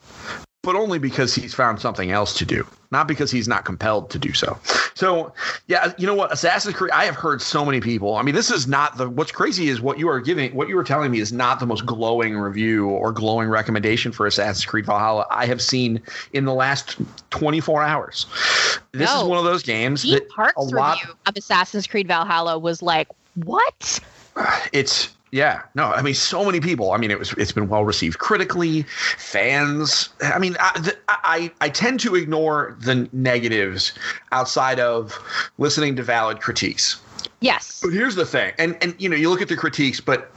[0.62, 4.18] but only because he's found something else to do, not because he's not compelled to
[4.18, 4.58] do so.
[5.02, 5.32] So,
[5.66, 6.32] yeah, you know what?
[6.32, 8.14] Assassin's Creed, I have heard so many people.
[8.14, 10.76] I mean, this is not the what's crazy is what you are giving, what you
[10.76, 14.86] were telling me is not the most glowing review or glowing recommendation for Assassin's Creed
[14.86, 16.00] Valhalla I have seen
[16.34, 16.98] in the last
[17.30, 18.26] 24 hours.
[18.92, 22.06] This is one of those games Deep that Heart's a lot review of Assassin's Creed
[22.06, 23.98] Valhalla was like, "What?
[24.72, 27.84] it's yeah no i mean so many people i mean it was it's been well
[27.84, 28.82] received critically
[29.16, 33.92] fans i mean I, the, I i tend to ignore the negatives
[34.30, 35.18] outside of
[35.58, 37.00] listening to valid critiques.
[37.40, 40.30] Yes, but here's the thing and and you know you look at the critiques but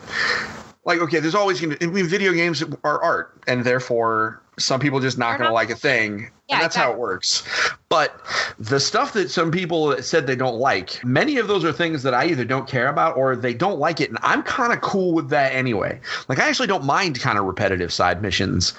[0.86, 4.99] like okay there's always gonna I mean, video games are art and therefore some people
[4.99, 7.43] just not gonna like a thing Yeah, and that's how it works.
[7.89, 8.20] But
[8.60, 12.14] the stuff that some people said they don't like many of those are things that
[12.14, 15.14] i either don't care about or they don't like it and i'm kind of cool
[15.14, 15.99] with that anyway.
[16.28, 18.74] Like i actually don't mind kind of repetitive side missions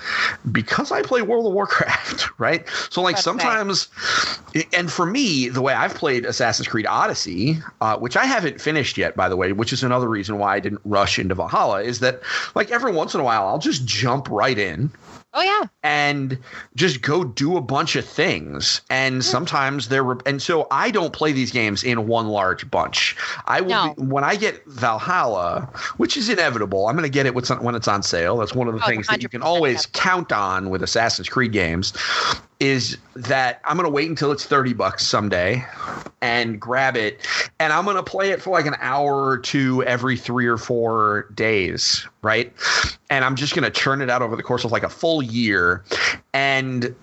[0.52, 2.66] because i play world of warcraft right?
[2.90, 3.40] So like That's right.
[3.40, 3.88] sometimes
[4.72, 8.96] and for me the way i've played assassin's creed odyssey uh, which i haven't finished
[8.96, 12.00] yet by the way which is another reason why i didn't rush into valhalla is
[12.00, 12.20] that
[12.54, 14.90] like every once in a while i'll just jump right in
[15.34, 16.38] oh yeah, and
[16.74, 18.80] just go do a bunch of things.
[18.90, 23.16] And sometimes they're re- and so i don't play these games in one large bunch.
[23.46, 23.94] I will No.
[23.94, 25.68] be, when i get valhalla
[25.98, 28.36] which is inevitable i'm going to get it when it's on- when it's on sale.
[28.38, 31.52] That's one of the Oh, things that you can always count on with assassin's creed
[31.52, 31.92] games
[32.60, 35.62] is that i'm going to wait until it's 30 bucks someday
[36.22, 37.26] and grab it
[37.60, 40.56] and i'm going to play it for like an hour or two every three or
[40.56, 42.52] four days right
[43.10, 45.22] and i'm just going to churn it out over the course of like a full
[45.22, 45.84] year
[46.32, 46.94] and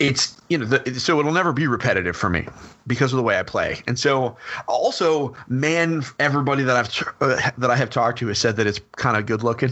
[0.00, 2.46] it's you know the, so it'll never be repetitive for me
[2.86, 3.80] because of the way I play.
[3.86, 4.36] And so
[4.66, 8.80] also, man, everybody that I've uh, that I have talked to has said that it's
[8.96, 9.70] kind of good looking.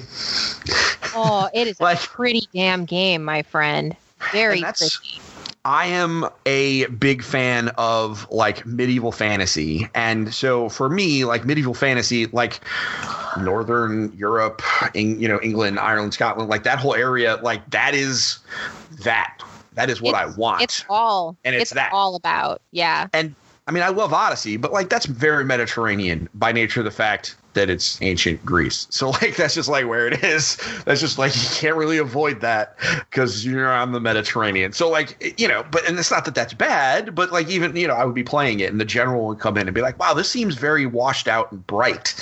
[1.14, 3.97] oh, it is Like- a pretty damn game, my friend.
[4.33, 5.20] Very pretty.
[5.64, 9.89] I am a big fan of like medieval fantasy.
[9.95, 12.61] And so for me, like medieval fantasy, like
[13.41, 14.61] Northern Europe,
[14.95, 18.41] in, you know, England, Ireland, Scotland, like that whole area, like that is
[19.05, 19.41] that.
[19.74, 20.62] That is what It's- I want.
[20.62, 21.37] It's all.
[21.45, 21.93] And it's that.
[21.93, 22.61] all about.
[22.72, 23.07] Yeah.
[23.12, 23.35] And
[23.68, 27.37] I mean, I love Odyssey, but like that's very Mediterranean by nature of the fact
[27.55, 28.86] that it's ancient Greece.
[29.03, 30.57] So like that's just like where it is.
[30.84, 32.76] That's just like you can't really avoid that
[33.11, 34.72] because you're on the Mediterranean.
[34.72, 37.88] So like you know, but and it's not that that's bad, but like even you
[37.88, 39.98] know I would be playing it and the general would come in and be like,
[39.98, 42.14] wow, this seems very washed out and bright.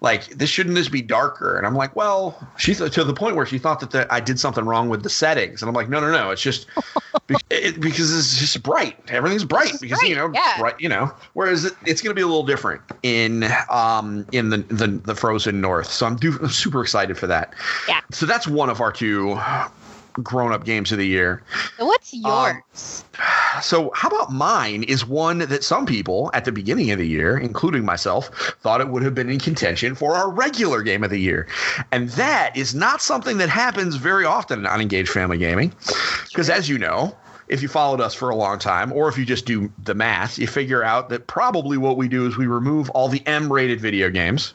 [0.00, 1.56] Like this shouldn't this be darker?
[1.56, 4.38] And I'm like, well, she's to the point where she thought that the, I did
[4.40, 6.66] something wrong with the settings, and I'm like, no, no, no, it's just
[7.50, 8.98] it, because it's just bright.
[9.08, 10.58] Everything's bright because bright, you know, yeah.
[10.58, 10.80] bright.
[10.80, 14.65] You know, whereas it, it's going to be a little different in um in the
[14.68, 15.90] the, the frozen north.
[15.90, 17.54] So I'm, do, I'm super excited for that.
[17.88, 18.00] Yeah.
[18.10, 19.38] So that's one of our two
[20.22, 21.42] grown up games of the year.
[21.78, 23.04] what's um, yours?
[23.18, 27.06] Um, so, how about mine is one that some people at the beginning of the
[27.06, 28.28] year, including myself,
[28.60, 31.46] thought it would have been in contention for our regular game of the year.
[31.92, 35.72] And that is not something that happens very often on Engaged Family Gaming.
[36.28, 37.16] Because, as you know,
[37.48, 40.38] if you followed us for a long time, or if you just do the math,
[40.38, 43.80] you figure out that probably what we do is we remove all the M rated
[43.80, 44.54] video games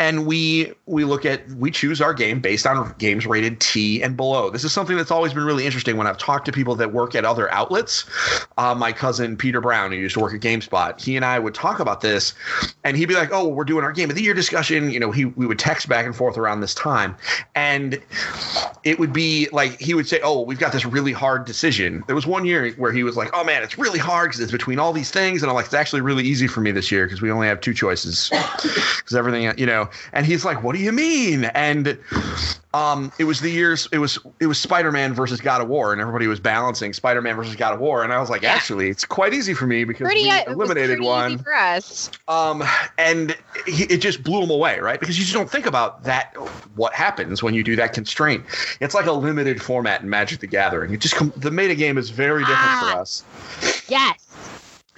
[0.00, 4.16] and we we look at we choose our game based on games rated T and
[4.16, 4.48] below.
[4.48, 7.14] This is something that's always been really interesting when I've talked to people that work
[7.14, 8.06] at other outlets.
[8.56, 11.52] Uh, my cousin Peter Brown, who used to work at GameSpot, he and I would
[11.52, 12.32] talk about this,
[12.82, 15.10] and he'd be like, "Oh, we're doing our game of the year discussion." You know,
[15.10, 17.14] he we would text back and forth around this time,
[17.54, 18.00] and
[18.84, 22.16] it would be like he would say, "Oh, we've got this really hard decision." There
[22.16, 24.78] was one year where he was like, "Oh man, it's really hard because it's between
[24.78, 27.20] all these things," and I'm like, "It's actually really easy for me this year because
[27.20, 30.92] we only have two choices because everything, you know." And he's like, "What do you
[30.92, 31.98] mean?" And
[32.72, 33.88] um, it was the years.
[33.90, 37.20] It was it was Spider Man versus God of War, and everybody was balancing Spider
[37.20, 38.52] Man versus God of War, and I was like, yeah.
[38.52, 42.10] actually, it's quite easy for me because pretty, we eliminated one for us.
[42.28, 42.62] Um,
[42.96, 45.00] and he, it just blew him away, right?
[45.00, 46.34] Because you just don't think about that.
[46.76, 48.44] What happens when you do that constraint?
[48.80, 50.94] It's like a limited format in Magic the Gathering.
[50.94, 53.24] It just the meta game is very different ah, for us.
[53.88, 54.29] Yes.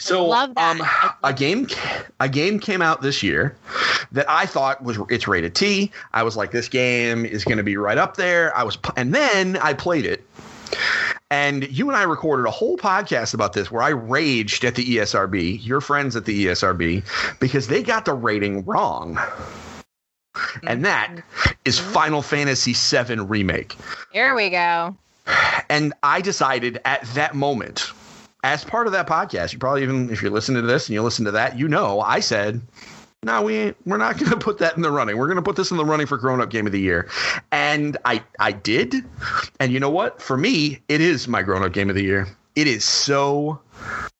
[0.02, 0.82] So um,
[1.22, 1.68] a game
[2.18, 3.54] a game came out this year
[4.10, 5.92] that I thought was it's rated T.
[6.12, 8.54] I was like, this game is going to be right up there.
[8.56, 10.24] I was, and then I played it.
[11.30, 14.84] And you and I recorded a whole podcast about this where I raged at the
[14.84, 19.20] ESRB, your friends at the ESRB, because they got the rating wrong.
[20.66, 21.14] And that
[21.64, 21.92] is mm-hmm.
[21.92, 23.76] Final Fantasy VII Remake.
[24.12, 24.96] Here we go.
[25.68, 27.92] And I decided at that moment,
[28.42, 31.02] as part of that podcast, you probably even if you're listening to this and you
[31.02, 32.60] listen to that, you know, I said,
[33.24, 35.16] no, we ain't, we're not going to put that in the running.
[35.16, 37.08] We're going to put this in the running for grown up game of the year.
[37.50, 38.96] And I I did.
[39.60, 40.20] And you know what?
[40.20, 42.28] For me, it is my grown up game of the year.
[42.54, 43.60] It is so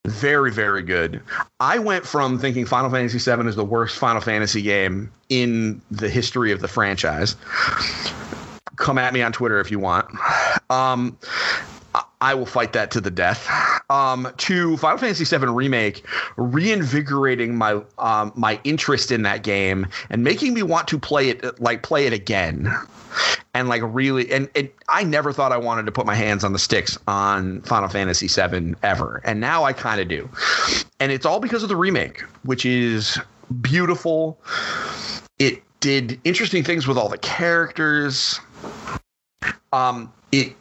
[0.07, 1.21] very very good.
[1.61, 6.09] I went from thinking Final Fantasy VII is the worst Final Fantasy game in the
[6.09, 7.37] history of the franchise.
[8.77, 10.09] Come at me on Twitter if you want.
[10.71, 11.19] Um,
[12.23, 13.51] I will fight that to the death.
[13.91, 16.07] Um, to Final Fantasy VII Remake,
[16.37, 21.61] reinvigorating my um, my interest in that game and making me want to play it
[21.61, 22.73] like play it again,
[23.55, 24.49] and like really and
[24.89, 28.29] I never thought I wanted to put my hands on the sticks on Final Fantasy
[28.29, 30.31] VII ever, and now I kind of do,
[31.01, 33.19] and it's all because of the remake, which is
[33.61, 34.41] beautiful.
[35.41, 38.39] It did interesting things with all the characters.
[39.73, 40.55] Um, it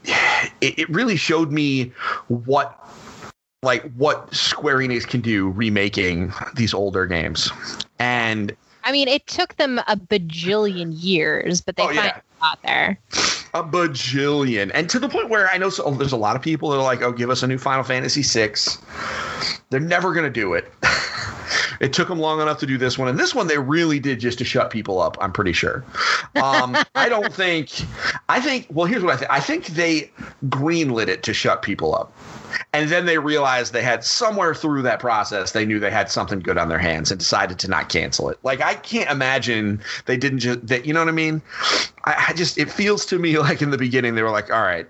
[0.62, 1.92] it really showed me
[2.28, 2.78] what
[3.64, 7.52] like what Square Enix can do remaking these older games.
[8.00, 12.22] And I mean, it took them a bajillion years, but they oh, finally yeah.
[12.40, 13.00] got there.
[13.54, 16.70] A bajillion, and to the point where I know so, there's a lot of people
[16.70, 18.56] that are like, "Oh, give us a new Final Fantasy VI."
[19.70, 20.72] They're never going to do it.
[21.82, 24.20] it took them long enough to do this one, and this one they really did
[24.20, 25.18] just to shut people up.
[25.20, 25.84] I'm pretty sure.
[26.42, 27.72] Um, I don't think.
[28.30, 28.68] I think.
[28.70, 29.32] Well, here's what I think.
[29.32, 30.12] I think they
[30.48, 32.14] greenlit it to shut people up.
[32.74, 36.40] And then they realized they had somewhere through that process, they knew they had something
[36.40, 38.38] good on their hands and decided to not cancel it.
[38.44, 41.42] Like, I can't imagine they didn't just, that, you know what I mean?
[42.06, 44.64] I, I just, it feels to me like in the beginning, they were like, all
[44.64, 44.88] right,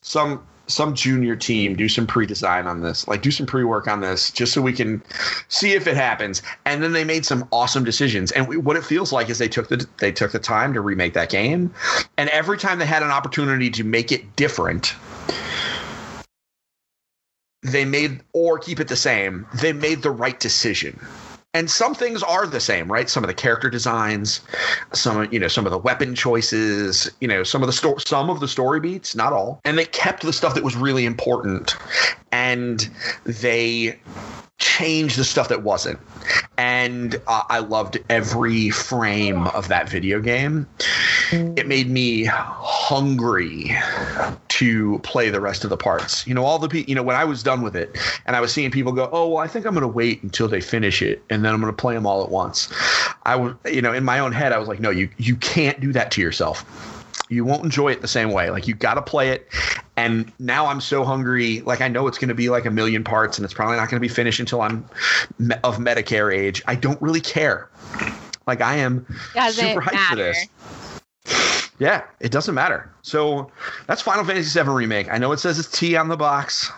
[0.00, 4.30] some some junior team do some pre-design on this like do some pre-work on this
[4.30, 5.02] just so we can
[5.48, 6.42] see if it happens.
[6.64, 8.32] And then they made some awesome decisions.
[8.32, 10.80] And we, what it feels like is they took the they took the time to
[10.80, 11.72] remake that game.
[12.16, 14.94] And every time they had an opportunity to make it different
[17.62, 20.98] they made or keep it the same they made the right decision
[21.56, 23.08] and some things are the same right?
[23.08, 24.40] Some of the character designs
[24.92, 28.28] some you know some of the weapon choices you know some of the sto- some
[28.28, 29.60] of the story beats not all.
[29.64, 31.74] And they kept the stuff that was really important.
[32.30, 32.88] And
[33.24, 33.98] they
[34.58, 35.98] changed the stuff that wasn't
[36.56, 40.66] and uh, i loved every frame of that video game
[41.32, 43.74] it made me hungry
[44.56, 46.26] to play the rest of the parts.
[46.26, 48.40] You know, all the pe- you know when I was done with it, and I
[48.40, 51.02] was seeing people go, "Oh, well, I think I'm going to wait until they finish
[51.02, 52.72] it, and then I'm going to play them all at once."
[53.24, 55.78] I was, you know, in my own head, I was like, "No, you you can't
[55.80, 56.64] do that to yourself."
[57.28, 58.50] You won't enjoy it the same way.
[58.50, 59.48] Like you got to play it.
[59.96, 61.60] And now I'm so hungry.
[61.62, 63.88] Like I know it's going to be like a million parts, and it's probably not
[63.90, 64.88] going to be finished until I'm
[65.38, 66.62] me- of Medicare age.
[66.66, 67.68] I don't really care.
[68.46, 70.34] Like I am Doesn't super hyped matter.
[70.34, 70.46] for
[71.26, 71.70] this.
[71.78, 72.90] Yeah, it doesn't matter.
[73.02, 73.50] So
[73.86, 75.10] that's Final Fantasy VII remake.
[75.12, 76.70] I know it says it's T on the box.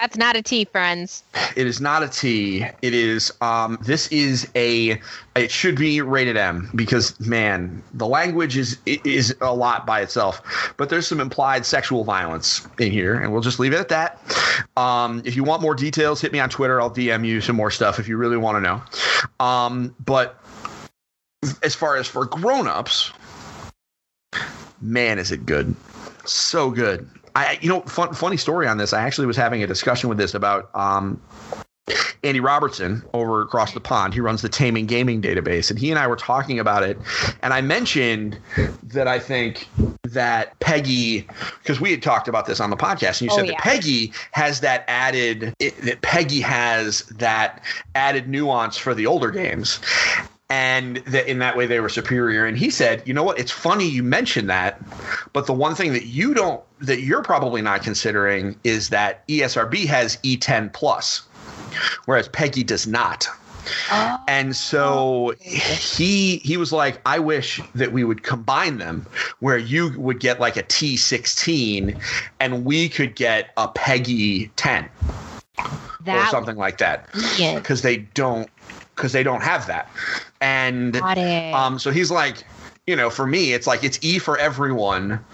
[0.00, 1.22] That's not a T, friends.
[1.56, 2.64] It is not a T.
[2.80, 3.30] It is.
[3.42, 4.98] Um, this is a.
[5.36, 10.40] It should be rated M because man, the language is is a lot by itself.
[10.78, 14.18] But there's some implied sexual violence in here, and we'll just leave it at that.
[14.78, 16.80] Um, if you want more details, hit me on Twitter.
[16.80, 19.44] I'll DM you some more stuff if you really want to know.
[19.44, 20.42] Um, but
[21.62, 23.12] as far as for grown-ups,
[24.80, 25.74] man, is it good?
[26.24, 27.06] So good.
[27.34, 28.92] I, you know, fun, funny story on this.
[28.92, 31.20] I actually was having a discussion with this about um,
[32.22, 34.14] Andy Robertson over across the pond.
[34.14, 36.98] He runs the Taming Gaming database, and he and I were talking about it.
[37.42, 38.38] And I mentioned
[38.84, 39.68] that I think
[40.04, 41.26] that PEGI,
[41.62, 43.52] because we had talked about this on the podcast, and you Oh, said yeah.
[43.52, 47.62] that PEGI has that added, it, that PEGI has that
[47.94, 49.80] added nuance for the older games.
[50.50, 52.44] And that in that way they were superior.
[52.44, 53.38] And he said, you know what?
[53.38, 54.82] It's funny you mentioned that,
[55.32, 59.86] but the one thing that you don't, that you're probably not considering is that ESRB
[59.86, 61.20] has E10 plus,
[62.06, 63.28] whereas PEGI does not.
[63.92, 69.06] Oh, And so he he was like, I wish that we would combine them,
[69.40, 72.00] where you would get like a T16,
[72.40, 74.88] and we could get a PEGI 10
[76.08, 77.06] or something like that,
[77.54, 78.48] because they don't
[79.00, 79.88] because they don't have that.
[80.42, 80.96] And
[81.54, 82.44] um, so he's like,
[82.86, 85.24] you know, for me, it's like it's E for everyone,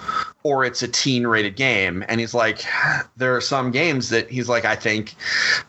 [0.44, 2.04] or it's a teen rated game.
[2.08, 2.64] And he's like,
[3.16, 5.14] there are some games that he's like, I think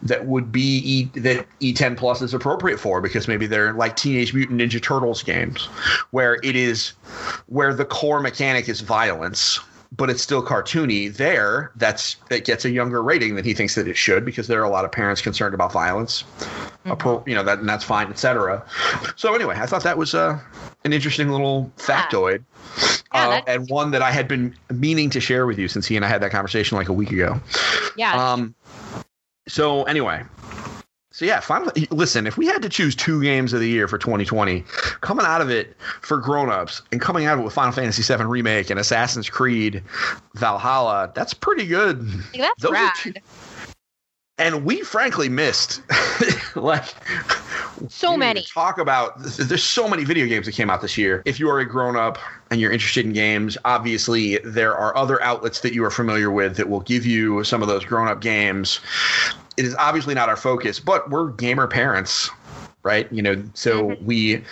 [0.04, 4.34] that would be E that E10 plus is appropriate for because maybe they're like Teenage
[4.34, 5.66] Mutant Ninja Turtles games,
[6.12, 6.90] where it is
[7.48, 9.60] where the core mechanic is violence.
[9.96, 11.16] But it's still cartoony.
[11.16, 14.60] There, that's that gets a younger rating than he thinks that it should, because there
[14.60, 16.26] are a lot of parents concerned about violence
[17.26, 18.64] you know that and that's fine, etc.
[19.16, 20.40] So anyway, I thought that was uh,
[20.84, 22.44] an interesting little factoid,
[23.14, 25.96] Yeah, uh, and one that I had been meaning to share with you since he
[25.96, 27.40] and I had that conversation like a week ago.
[27.96, 28.32] yeah.
[28.32, 28.56] Um,
[29.48, 30.24] so anyway,
[31.12, 31.72] so yeah, final.
[31.90, 34.64] Listen, if we had to choose two games of the year for 2020,
[35.02, 38.24] coming out of it for grown-ups and coming out of it with Final Fantasy VII
[38.26, 39.82] remake and Assassin's Creed
[40.36, 42.06] Valhalla, that's pretty good.
[42.34, 42.92] Like, that's those rad.
[42.96, 43.14] two-
[44.38, 45.82] and we frankly missed
[46.56, 46.86] like
[47.90, 48.44] So many.
[48.44, 51.60] talk about there's so many video games that came out this year if you are
[51.60, 52.18] a grown-up
[52.52, 56.56] and you're interested in games obviously there are other outlets that you are familiar with
[56.58, 58.80] that will give you some of those grown-up games
[59.58, 62.30] it is obviously not our focus but we're gamer parents
[62.84, 64.02] right you know so Mhm.
[64.04, 64.44] we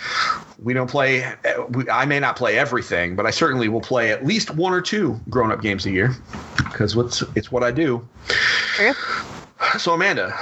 [0.62, 1.32] we don't play
[1.70, 4.80] we, i may not play everything but i certainly will play at least one or
[4.80, 6.10] two grown-up games a year
[6.70, 8.06] because what's it's what i do
[8.74, 8.92] True.
[9.78, 10.34] so amanda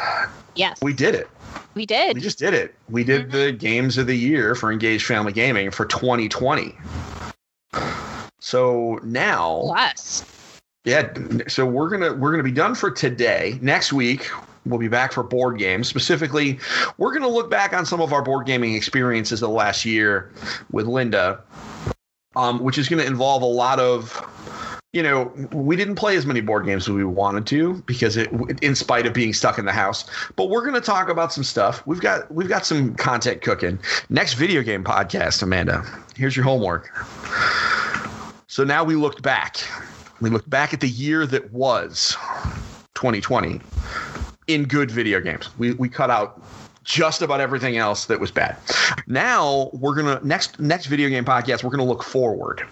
[0.57, 1.29] Yes, we did it
[1.75, 2.15] we did.
[2.15, 2.75] we just did it.
[2.89, 6.77] We did the games of the year for Engaged Family Gaming for 2020.
[8.39, 10.61] So now, Plus.
[10.85, 11.13] yeah,
[11.49, 13.59] so we're gonna we're gonna be done for today.
[13.61, 14.31] Next week
[14.67, 15.89] we'll be back for board games.
[15.89, 16.61] Specifically,
[16.99, 20.33] we're gonna look back on some of our board gaming experiences of the last year
[20.71, 21.43] with Linda,
[22.37, 24.13] um, which is gonna involve a lot of.
[24.95, 28.31] You know, we didn't play as many board games as we wanted to because it,
[28.63, 30.09] in spite of being stuck in the house.
[30.37, 31.85] But we're going to talk about some stuff.
[31.85, 33.81] We've got we've got some content cooking.
[34.09, 35.85] Next video game podcast, Amanda.
[36.15, 36.97] Here's your homework.
[38.47, 39.57] So now we looked back.
[40.21, 42.17] We looked back at the year that was
[42.95, 43.61] 2020
[44.47, 45.51] in good video games.
[45.59, 46.41] We we cut out
[46.85, 48.57] just about everything else that was bad.
[49.07, 51.65] Now we're gonna next next video game podcast.
[51.65, 52.63] We're gonna look forward,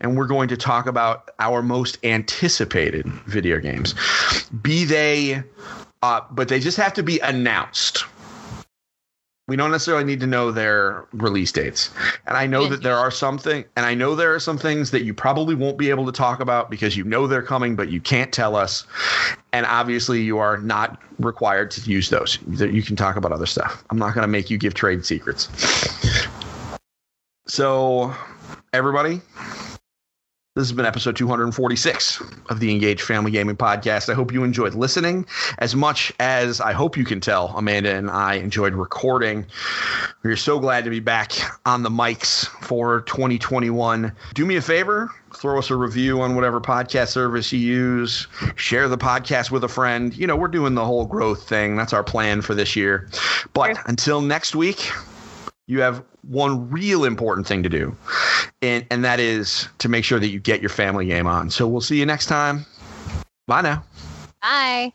[0.00, 3.94] and we're going to talk about our most anticipated video games.
[4.62, 5.42] Be they,
[6.02, 8.04] uh, but they just have to be announced.
[9.50, 11.90] We don't necessarily need to know their release dates.
[12.28, 15.02] And I know that there are something, and I know there are some things that
[15.02, 18.00] you probably won't be able to talk about because you know they're coming, but you
[18.00, 18.86] can't tell us.
[19.52, 22.38] And obviously, you are not required to use those.
[22.48, 23.82] You can talk about other stuff.
[23.90, 25.48] I'm not going to make you give trade secrets.
[27.48, 28.14] So,
[28.72, 29.20] everybody,
[30.60, 34.10] This has been episode 246 of the Engaged Family Gaming Podcast.
[34.10, 35.24] I hope you enjoyed listening
[35.56, 39.46] as much as I hope you can tell Amanda and I enjoyed recording.
[40.22, 41.32] We're so glad to be back
[41.64, 44.12] on the mics for 2021.
[44.34, 48.86] Do me a favor, throw us a review on whatever podcast service you use, share
[48.86, 50.14] the podcast with a friend.
[50.14, 51.74] You know, we're doing the whole growth thing.
[51.74, 53.08] That's our plan for this year.
[53.54, 54.90] But until next week,
[55.70, 57.96] you have one real important thing to do,
[58.60, 61.50] and, and that is to make sure that you get your family game on.
[61.50, 62.66] So we'll see you next time.
[63.46, 63.84] Bye now.
[64.42, 64.92] Bye.